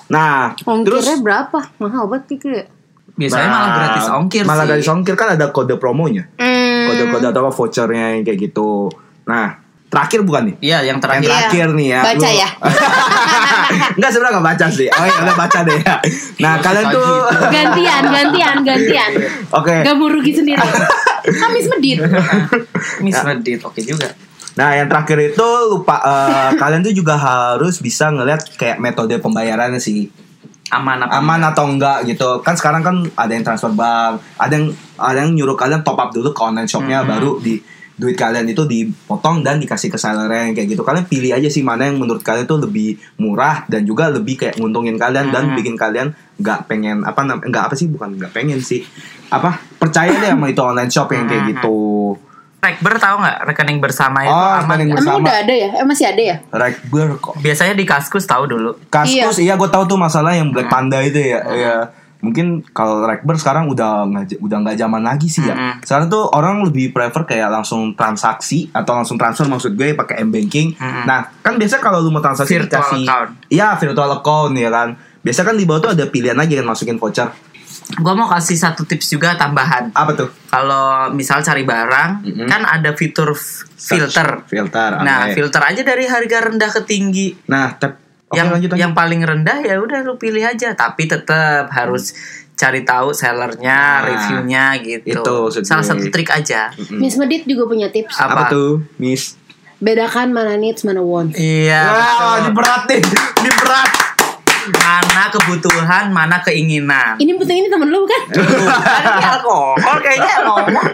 Nah, 0.07 0.53
terus 0.53 0.67
Ongkirnya 0.67 1.17
berapa? 1.19 1.59
Mahal 1.79 2.05
banget 2.05 2.25
pikir 2.27 2.51
ya. 2.53 2.65
Biasanya 3.13 3.45
Nah, 3.45 3.53
malah 3.53 3.71
gratis 3.77 4.05
ongkir 4.09 4.41
Malah 4.43 4.57
sih. 4.57 4.69
gratis 4.73 4.87
ongkir 4.89 5.13
kan 5.13 5.29
ada 5.33 5.45
kode 5.49 5.77
promonya. 5.77 6.25
Hmm. 6.33 6.89
Kode-kode 6.89 7.29
atau 7.29 7.45
vouchernya 7.45 8.17
yang 8.17 8.23
kayak 8.25 8.39
gitu. 8.41 8.89
Nah, 9.23 9.62
terakhir 9.93 10.19
bukan 10.21 10.41
nih? 10.43 10.55
Iya, 10.59 10.77
yang 10.79 10.87
Yang 10.87 10.99
terakhir. 10.99 11.21
Iya. 11.23 11.33
terakhir 11.37 11.67
nih 11.71 11.87
ya. 11.87 11.99
Baca 12.01 12.17
lu- 12.25 12.35
ya. 12.35 12.49
Enggak 13.95 14.09
sebenarnya 14.09 14.31
enggak 14.33 14.47
baca 14.47 14.65
sih. 14.69 14.87
Oh 14.89 15.03
iya, 15.03 15.17
udah 15.21 15.35
baca 15.37 15.59
deh 15.61 15.77
ya. 15.77 15.95
Nah, 16.39 16.53
kalian 16.59 16.85
tuh 16.89 17.05
Gantian, 17.47 18.03
gantian, 18.05 18.55
gantian. 18.61 19.11
Oke. 19.51 19.75
Gak 19.81 19.95
mau 19.95 20.07
rugi 20.07 20.31
sendiri. 20.33 20.59
Kamis 21.23 21.65
medit. 21.69 21.97
Miss 22.99 23.19
Medit, 23.23 23.59
oke 23.61 23.79
juga. 23.79 24.11
Nah, 24.53 24.69
yang 24.71 24.85
terakhir 24.85 25.17
itu 25.25 25.47
lupa 25.67 25.97
eh, 25.97 26.51
kalian 26.55 26.81
tuh 26.81 26.91
juga 26.91 27.15
harus 27.15 27.79
bisa 27.79 28.09
ngeliat 28.09 28.53
kayak 28.53 28.77
metode 28.77 29.17
pembayarannya 29.17 29.79
sih. 29.79 30.11
Aman 30.69 30.99
apa? 30.99 31.11
Aman 31.15 31.41
atau 31.43 31.65
enggak 31.65 32.05
gitu. 32.05 32.41
Kan 32.41 32.53
sekarang 32.53 32.81
kan 32.81 32.95
ada 33.13 33.29
yang 33.29 33.41
transfer 33.41 33.69
bank, 33.69 34.21
ada 34.35 34.51
yang 34.51 34.65
ada 34.95 35.19
yang 35.21 35.31
nyuruh 35.31 35.53
kalian 35.53 35.81
top 35.81 35.95
up 35.95 36.09
dulu 36.09 36.29
ke 36.29 36.41
online 36.41 36.65
shopnya 36.65 37.01
Mhm. 37.01 37.07
baru 37.07 37.31
di 37.37 37.61
duit 37.93 38.13
kalian 38.13 38.45
itu 38.45 38.63
dipotong 38.63 39.41
dan 39.41 39.57
dikasih 39.57 39.87
ke 39.87 39.95
salary 39.95 40.49
yang 40.49 40.53
kayak 40.53 40.65
gitu 40.67 40.81
kalian 40.81 41.05
pilih 41.05 41.29
aja 41.31 41.45
sih 41.45 41.61
mana 41.61 41.85
yang 41.85 41.95
menurut 41.95 42.19
kalian 42.19 42.43
tuh 42.43 42.57
lebih 42.57 42.97
murah 43.15 43.65
dan 43.65 43.83
juga 43.83 44.09
lebih 44.09 44.35
kayak 44.35 44.57
nguntungin 44.57 44.97
kalian 44.97 45.29
dan 45.29 45.43
Hmm. 45.45 45.55
bikin 45.55 45.75
kalian 45.75 46.09
nggak 46.35 46.65
pengen 46.65 47.01
apa 47.01 47.21
nggak 47.21 47.63
apa 47.63 47.73
sih 47.73 47.85
bukan 47.85 48.17
nggak 48.17 48.31
pengen 48.31 48.57
sih 48.57 48.81
apa 49.27 49.61
percaya 49.77 50.09
deh 50.11 50.25
sama 50.27 50.47
itu 50.47 50.59
online 50.59 50.89
shop 50.89 51.09
yang 51.09 51.25
kayak 51.25 51.41
Hmm. 51.41 51.51
gitu 51.51 51.77
Rekber 52.59 52.95
tahu 52.95 53.19
nggak 53.19 53.37
rekening 53.43 53.77
bersama 53.77 54.23
itu 54.23 54.31
Oh, 54.31 54.39
aman 54.55 54.63
rekening 54.71 54.87
nggak? 54.87 54.95
Emang 54.95 55.03
Bersama. 55.13 55.19
udah 55.21 55.35
ada 55.37 55.53
ya? 55.53 55.69
Eh 55.73 55.85
masih 55.85 56.05
ada 56.07 56.21
ya? 56.23 56.35
Rekber 56.49 57.07
kok 57.17 57.35
biasanya 57.37 57.73
di 57.73 57.83
Kaskus 57.83 58.23
tahu 58.23 58.43
dulu 58.47 58.71
Kaskus 58.87 59.37
iya, 59.37 59.53
gue 59.53 59.67
tahu 59.67 59.83
tuh 59.85 59.97
masalah 59.97 60.31
yang 60.31 60.47
Hmm. 60.47 60.55
Black 60.55 60.67
Panda 60.67 60.97
itu 60.99 61.19
ya. 61.19 61.43
Ya 61.45 61.75
mungkin 62.23 62.45
kalau 62.71 63.03
Rekber 63.03 63.35
sekarang 63.35 63.67
udah 63.67 64.07
nggak 64.07 64.39
udah 64.39 64.57
nggak 64.63 64.77
zaman 64.79 65.03
lagi 65.03 65.27
sih 65.27 65.43
ya. 65.43 65.51
Mm-mm. 65.51 65.83
Sekarang 65.83 66.07
tuh 66.07 66.31
orang 66.31 66.63
lebih 66.63 66.89
prefer 66.89 67.27
kayak 67.27 67.51
langsung 67.51 67.91
transaksi 67.93 68.71
atau 68.71 68.95
langsung 68.95 69.19
transfer 69.19 69.43
maksud 69.43 69.75
gue 69.75 69.91
pakai 69.91 70.23
m 70.23 70.31
banking. 70.31 70.71
Mm-mm. 70.73 71.03
Nah 71.03 71.27
kan 71.37 71.59
biasa 71.59 71.77
kalau 71.77 71.99
lu 71.99 72.09
mau 72.09 72.17
transaksi 72.17 72.55
Virtual 72.55 72.79
dikasih, 72.79 73.03
account. 73.03 73.29
Iya 73.47 73.67
virtual 73.75 74.11
account 74.13 74.53
ya 74.55 74.71
kan. 74.71 74.89
Biasa 75.19 75.43
kan 75.43 75.53
di 75.53 75.63
bawah 75.63 75.79
tuh 75.81 75.91
ada 75.91 76.05
pilihan 76.05 76.35
aja 76.35 76.53
kan 76.55 76.65
masukin 76.65 76.95
voucher. 76.95 77.27
gue 77.83 78.13
mau 78.15 78.25
kasih 78.25 78.55
satu 78.55 78.87
tips 78.87 79.11
juga 79.11 79.35
tambahan 79.35 79.91
Apa 79.91 80.15
tuh? 80.15 80.31
kalau 80.47 81.11
misal 81.11 81.43
cari 81.43 81.61
barang 81.61 82.23
Mm-mm. 82.23 82.47
kan 82.47 82.63
ada 82.63 82.95
fitur 82.95 83.35
filter 83.75 84.39
Filter. 84.47 84.91
nah 85.03 85.27
filter 85.29 85.59
aja 85.59 85.81
dari 85.83 86.07
harga 86.07 86.47
rendah 86.47 86.71
ke 86.71 86.81
tinggi 86.81 87.35
Nah, 87.43 87.75
tap. 87.75 87.99
Oke, 88.33 88.39
yang 88.39 88.49
lanjut, 88.49 88.67
lanjut. 88.67 88.81
yang 88.81 88.91
paling 88.91 89.21
rendah 89.21 89.61
ya 89.61 89.77
udah 89.77 90.01
lu 90.01 90.17
pilih 90.17 90.41
aja 90.41 90.73
tapi 90.73 91.05
tetap 91.05 91.69
harus 91.69 92.17
cari 92.53 92.81
tahu 92.81 93.09
sellernya 93.11 93.79
Nah, 93.95 94.03
reviewnya 94.03 94.65
gitu 94.79 95.21
itu 95.21 95.37
salah 95.63 95.81
satu 95.81 96.05
trik 96.07 96.29
aja 96.29 96.69
Mm-mm. 96.71 96.97
Miss 96.97 97.13
Medit 97.15 97.45
juga 97.45 97.65
punya 97.65 97.87
tips. 97.87 98.13
apa? 98.15 98.45
apa? 98.45 98.51
tuh, 98.51 98.81
Miss? 98.95 99.37
Bedakan 99.77 100.31
mana 100.31 100.55
needs, 100.55 100.81
mana 100.81 100.99
wants. 100.99 101.35
iya 101.35 101.81
Wah, 101.85 101.99
betul. 101.99 102.33
ini 102.35 102.49
berat 102.51 102.81
nih. 102.87 103.01
Ini 103.39 103.51
berat. 103.55 103.89
mana 104.63 105.27
kebutuhan 105.27 106.07
mana 106.07 106.39
keinginan 106.39 107.19
Ini 107.19 107.35
betul 107.35 107.51
ini 107.53 107.67
temen 107.67 107.83
lu 107.85 108.07
kan? 108.07 108.21
Bukan 108.31 109.03
ini 109.11 109.25
alkohol 109.27 109.97
kayaknya 109.99 110.35
ngomong 110.41 110.87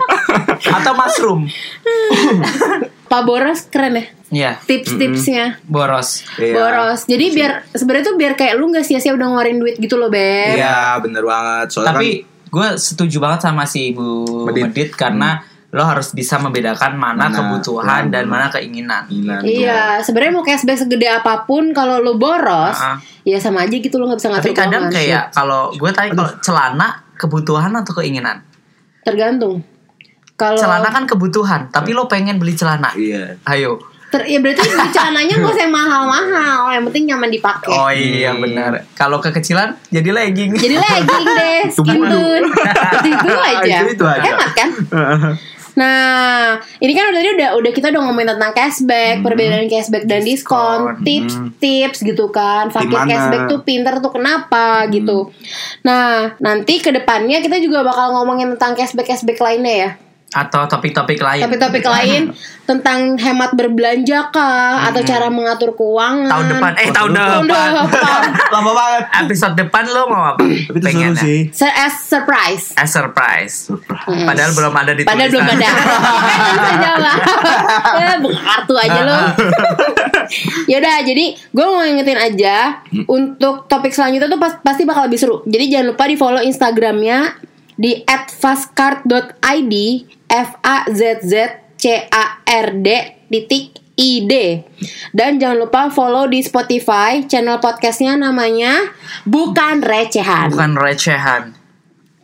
atau 0.74 0.94
mushroom 0.96 1.46
Pak 3.10 3.22
Boros 3.26 3.66
keren 3.68 3.94
ya 3.96 4.06
Iya 4.30 4.52
tips-tipsnya. 4.62 5.58
boros 5.66 6.22
Iya. 6.38 6.54
Boros. 6.54 7.02
Jadi 7.04 7.26
biar 7.34 7.66
sebenarnya 7.68 8.06
tuh 8.06 8.16
biar 8.16 8.34
kayak 8.34 8.54
lu 8.56 8.70
nggak 8.70 8.86
sia-sia 8.86 9.12
udah 9.12 9.26
ngeluarin 9.26 9.58
duit 9.58 9.76
gitu 9.76 9.98
loh, 9.98 10.06
Beb. 10.08 10.54
Iya, 10.54 11.02
bener 11.02 11.26
banget. 11.26 11.74
Soalnya 11.74 11.90
tapi 11.92 12.10
gue 12.46 12.68
setuju 12.78 13.18
banget 13.18 13.40
sama 13.44 13.66
si 13.66 13.90
ibu 13.90 14.46
Medit. 14.46 14.64
Medit, 14.64 14.90
karena 14.94 15.42
lo 15.70 15.82
harus 15.82 16.14
bisa 16.14 16.38
membedakan 16.38 16.94
mana, 16.94 17.26
Mana 17.26 17.34
kebutuhan 17.36 18.06
uang. 18.06 18.10
dan 18.10 18.26
mana 18.26 18.50
keinginan 18.50 19.06
kan 19.06 19.42
Gila, 19.42 19.42
Iya, 19.42 19.82
sebenarnya 20.00 20.30
mau 20.32 20.42
cashback 20.42 20.78
segede 20.80 21.06
apa 21.06 21.46
pun 21.46 21.74
kalau 21.74 21.98
lu 21.98 22.14
boros, 22.16 22.74
Ah. 22.76 23.02
ya 23.22 23.38
sama 23.38 23.66
aja 23.66 23.76
gitu 23.76 23.98
lo 23.98 24.06
nggak 24.06 24.18
bisa 24.18 24.30
ngatur 24.30 24.44
tapi 24.44 24.54
kadang 24.56 24.84
kayak 24.90 25.30
kalau 25.32 25.70
gue 25.70 25.90
tanya 25.90 26.14
kalau 26.16 26.30
celana 26.40 26.88
kebutuhan 27.16 27.74
atau 27.76 27.94
keinginan 27.96 28.46
tergantung. 29.00 29.62
Kalau 30.40 30.56
celana 30.56 30.88
kan 30.88 31.04
kebutuhan 31.04 31.68
tapi 31.68 31.92
lo 31.92 32.08
pengen 32.08 32.40
beli 32.40 32.56
celana 32.56 32.96
Iya. 32.96 33.36
ayo 33.46 33.76
ter, 34.10 34.26
ya 34.26 34.40
berarti 34.40 34.64
beli 34.64 34.88
celananya 34.90 35.34
nggak 35.36 35.52
usah 35.52 35.64
yang 35.64 35.76
mahal-mahal, 35.76 36.62
yang 36.72 36.84
penting 36.84 37.04
nyaman 37.06 37.30
dipakai. 37.30 37.70
oh 37.70 37.92
iya 37.92 38.32
Hmm. 38.32 38.42
benar 38.42 38.72
kalau 38.94 39.20
kekecilan 39.20 39.78
jadi 39.88 40.10
legging 40.10 40.56
Jadi 40.56 40.76
legging 40.76 41.26
deh, 41.38 41.62
skin 41.70 42.02
tone. 42.02 42.46
itu, 43.12 43.30
aja. 43.36 43.78
Itu- 43.86 44.08
aja. 44.08 44.24
Hemat 44.24 44.52
kan? 44.54 44.70
Nah, 45.76 46.60
ini 46.78 46.92
kan 46.92 47.08
udah 47.08 47.22
udah 47.22 47.50
udah 47.56 47.72
kita 47.72 47.88
udah 47.88 48.02
ngomongin 48.02 48.36
tentang 48.36 48.52
cashback, 48.52 49.22
perbedaan 49.22 49.70
cashback 49.70 50.04
dan 50.04 50.22
diskon, 50.22 50.98
Diskon. 50.98 51.06
tips-tips 51.06 52.04
gitu 52.04 52.28
kan. 52.30 52.68
Fakir 52.68 53.00
cashback 53.00 53.48
tuh 53.48 53.62
pinter 53.62 53.96
tuh 53.96 54.12
kenapa 54.12 54.84
gitu. 54.90 55.32
Nah, 55.82 56.36
nanti 56.38 56.84
ke 56.84 56.92
depannya 56.92 57.40
kita 57.40 57.62
juga 57.62 57.86
bakal 57.86 58.12
ngomongin 58.12 58.52
tentang 58.52 58.76
cashback 58.76 59.08
cashback 59.08 59.40
lainnya 59.40 59.76
ya. 59.78 59.90
Atau 60.30 60.62
topik-topik 60.64 61.18
lain 61.18 61.42
Topik-topik 61.42 61.82
lain 61.84 62.30
tentang 62.64 63.18
hemat 63.18 63.50
berbelanja 63.52 64.30
kah 64.30 64.86
atau 64.86 65.02
cara 65.02 65.26
mengatur 65.28 65.74
keuangan. 65.74 66.30
tahun 66.30 66.46
depan 66.48 66.72
eh 66.76 66.88
tahun 66.88 67.12
Tahun 67.12 67.44
depan 67.44 67.70
depan. 67.82 68.22
Lama 68.54 68.72
banget. 68.72 69.04
episode 69.20 69.56
depan 69.56 69.84
lo 69.88 70.02
mau 70.06 70.24
apa 70.30 70.46
Tapi 70.46 70.78
itu 70.78 70.86
seru 70.88 71.14
sih. 71.18 71.40
Sur- 71.50 71.74
as 71.76 71.96
surprise. 72.00 72.66
as 72.76 72.90
surprise 72.90 73.56
Surprise. 73.66 74.22
padahal 74.24 74.52
belum 74.54 74.74
ada 74.76 74.92
di 74.94 75.02
Padahal 75.02 75.30
belum 75.30 75.48
ada. 75.48 75.70
Ya, 77.92 78.16
buka 78.24 78.38
kartu 78.40 78.74
aja 78.76 79.02
lo. 79.02 79.20
Yaudah, 80.68 81.02
jadi 81.02 81.26
gue 81.36 81.66
mau 81.66 81.82
ngingetin 81.82 82.20
aja 82.20 82.58
untuk 83.06 83.66
topik 83.66 83.90
selanjutnya 83.90 84.30
tuh 84.30 84.38
pas- 84.38 84.60
pasti 84.60 84.86
bakal 84.86 85.06
lebih 85.06 85.18
seru. 85.18 85.42
Jadi 85.44 85.66
jangan 85.70 85.88
lupa 85.90 86.06
di 86.06 86.16
follow 86.16 86.40
Instagramnya 86.40 87.34
di 87.74 88.04
@fastcard.id 88.06 89.74
f 90.30 90.50
a 90.62 90.86
z 90.94 91.26
z 91.26 91.34
c 91.76 91.86
a 92.08 92.24
r 92.46 92.68
d 92.78 92.88
titik 93.28 93.82
id 94.00 94.34
dan 95.12 95.36
jangan 95.36 95.68
lupa 95.68 95.92
follow 95.92 96.30
di 96.32 96.40
Spotify 96.40 97.28
channel 97.28 97.60
podcastnya 97.60 98.16
namanya 98.16 98.96
bukan 99.28 99.84
recehan. 99.84 100.56
bukan 100.56 100.80
recehan. 100.80 101.44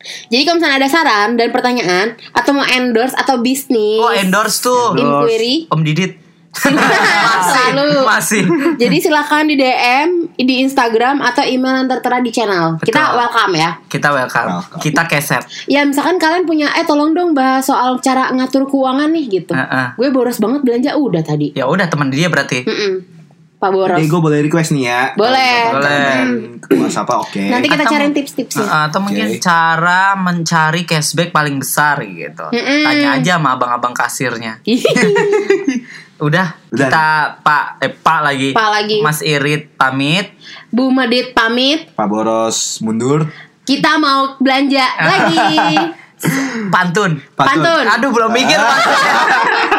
Jadi 0.05 0.41
kalau 0.45 0.61
misalnya 0.61 0.77
ada 0.85 0.89
saran 0.89 1.29
dan 1.33 1.49
pertanyaan 1.49 2.07
atau 2.29 2.53
mau 2.53 2.65
endorse 2.69 3.17
atau 3.17 3.41
bisnis, 3.41 3.97
oh 3.97 4.13
endorse 4.13 4.61
tuh. 4.61 4.93
Inquiry, 4.93 5.65
Om 5.73 5.81
Didit 5.81 6.24
selalu. 6.55 8.03
masih 8.03 8.43
Jadi 8.75 8.97
silahkan 8.99 9.43
di 9.43 9.55
DM 9.55 10.07
di 10.35 10.55
Instagram 10.61 11.19
atau 11.19 11.43
email 11.43 11.83
yang 11.83 11.89
tertera 11.89 12.17
di 12.19 12.29
channel. 12.29 12.79
Kita 12.79 13.01
Betul. 13.05 13.17
welcome 13.17 13.53
ya. 13.53 13.69
kita 13.85 14.09
welcome, 14.09 14.49
Welcome. 14.53 14.79
kita 14.81 15.01
keset 15.05 15.43
Ya 15.65 15.83
misalkan 15.83 16.15
kalian 16.15 16.43
punya 16.43 16.71
eh 16.73 16.83
tolong 16.83 17.11
dong 17.11 17.31
bahas 17.31 17.63
soal 17.63 17.99
cara 17.99 18.31
ngatur 18.31 18.65
keuangan 18.65 19.07
nih 19.09 19.25
gitu. 19.33 19.51
Heeh. 19.51 19.87
Gue 19.95 20.09
boros 20.09 20.37
banget 20.37 20.61
belanja 20.61 20.91
udah 20.95 21.21
tadi. 21.21 21.51
ya 21.51 21.65
udah 21.65 21.85
teman 21.85 22.07
dia 22.07 22.27
berarti 22.27 22.63
Mm-mm. 22.63 22.93
Pak 23.55 23.71
Boros. 23.71 23.95
Jadi 23.95 24.05
gue 24.05 24.19
boleh 24.21 24.39
request 24.41 24.75
nih 24.75 24.83
ya. 24.83 25.01
Boleh. 25.15 25.55
Boleh. 25.71 26.11
Siapa? 26.85 27.13
Oke. 27.17 27.39
Nanti 27.39 27.65
kita 27.65 27.81
Atau- 27.81 27.93
cariin 27.93 28.11
tips-tipsnya. 28.11 28.61
Uh, 28.61 28.83
atau 28.85 28.99
mungkin 28.99 29.31
Oke. 29.31 29.39
cara 29.39 30.11
mencari 30.13 30.83
cashback 30.83 31.31
paling 31.31 31.55
besar 31.55 32.03
gitu 32.03 32.45
Mm-mm. 32.45 32.83
tanya 32.83 33.15
aja 33.15 33.39
sama 33.39 33.55
abang-abang 33.55 33.95
kasirnya 33.95 34.59
udah, 36.17 36.47
Udah. 36.65 36.79
kita 36.81 37.05
pak 37.41 37.65
eh 37.79 37.91
pak 37.91 38.19
lagi 38.21 38.49
Pak 38.51 38.69
lagi. 38.71 38.97
Mas 38.99 39.19
Irit 39.19 39.73
pamit 39.73 40.31
Bu 40.67 40.87
Medit 40.89 41.31
pamit. 41.31 41.91
Pak 41.91 42.05
Boros 42.05 42.79
mundur. 42.79 43.27
Kita 43.61 43.95
mau 43.95 44.37
belanja 44.37 44.85
lagi. 44.97 45.75
pantun 46.71 47.19
Pantun. 47.33 47.83
aduh 47.85 48.07
belum 48.09 48.31
mikir 48.31 48.55
pantunnya. 48.55 49.13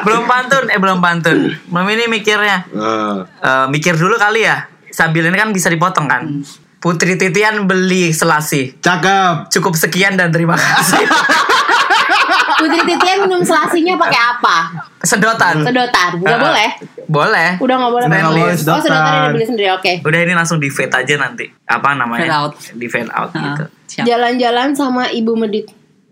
belum 0.04 0.22
pantun 0.24 0.64
eh 0.68 0.76
belum 0.76 0.98
pantun 1.00 1.38
belum 1.64 1.86
ini 1.88 2.04
mikirnya 2.06 2.68
Eh, 2.68 3.16
Eh, 3.24 3.66
mikir 3.66 3.94
dulu 3.94 4.14
kali 4.14 4.44
ya 4.44 4.68
sambil 4.88 5.24
ini 5.24 5.34
kan 5.34 5.50
bisa 5.50 5.66
dipotong 5.66 6.04
kan 6.04 6.44
Putri 6.76 7.16
Titian 7.16 7.64
beli 7.64 8.12
selasi 8.12 8.76
cakep. 8.78 9.48
cukup 9.50 9.74
sekian 9.74 10.14
dan 10.14 10.28
terima 10.28 10.54
kasih 10.54 11.08
Putri 12.56 12.80
Titian 12.84 13.25
minum 13.36 13.44
selasinya 13.44 13.94
pakai 13.98 14.16
apa? 14.32 14.56
sedotan 14.98 15.60
Sedotan. 15.60 16.10
Gak 16.18 16.26
Ah, 16.26 16.40
boleh. 16.40 16.68
boleh 17.06 17.50
Udah 17.58 17.76
gak 17.78 17.92
boleh 17.92 18.02
Udah 18.02 18.10
pakai 18.10 18.24
nggak 18.24 18.34
boleh 18.34 18.48
Oh 18.48 18.58
sedotan 18.58 18.82
sedotan. 18.82 19.12
udah 19.12 19.30
beli 19.30 19.44
sendiri 19.44 19.68
Oke 19.70 19.92
Udah 20.00 20.18
ini 20.18 20.32
langsung 20.32 20.56
di 20.56 20.66
fade 20.66 20.94
aja 20.96 21.14
nanti. 21.16 21.46
Apa 21.62 21.92
namanya? 21.92 22.22
Fade 22.22 22.34
out. 22.34 22.52
Di 22.72 22.86
fade 22.86 23.12
out 23.12 23.30
gitu. 23.30 23.64
Siap. 23.86 24.04
Jalan-jalan 24.04 24.68
sama 24.72 25.02
Ibu 25.06 25.32
Medit. 25.36 25.66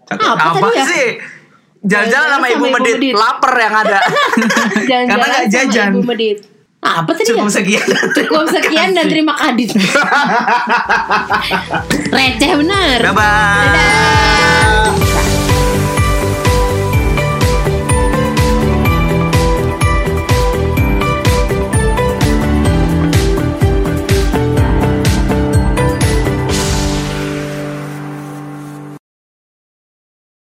Apa, 0.07 0.21
Apa 0.31 0.59
tadi 0.63 0.77
ya? 0.77 0.85
sih? 0.85 1.07
Jalan-jalan 1.83 2.29
sama 2.31 2.47
Ibu 2.47 2.65
Medit, 2.71 2.97
lapar 3.11 3.55
yang 3.57 3.75
ada. 3.75 3.99
Jalan-jalan 4.85 5.09
Karena 5.11 5.25
nggak 5.25 5.43
sama 5.43 5.51
jajan. 5.51 5.91
Ibu 5.91 6.03
Medit 6.05 6.39
Apa 6.79 7.11
tadi 7.11 7.27
Cukup 7.27 7.43
ya? 7.43 7.51
sekian. 7.51 7.87
Cukup 8.15 8.45
sekian 8.47 8.89
dan 8.93 9.05
terima 9.07 9.33
kasih 9.35 9.67
Receh 12.15 12.53
bener 12.55 12.99
Bye 13.03 13.11
bye. 13.11 13.65
Dadah 13.67 15.04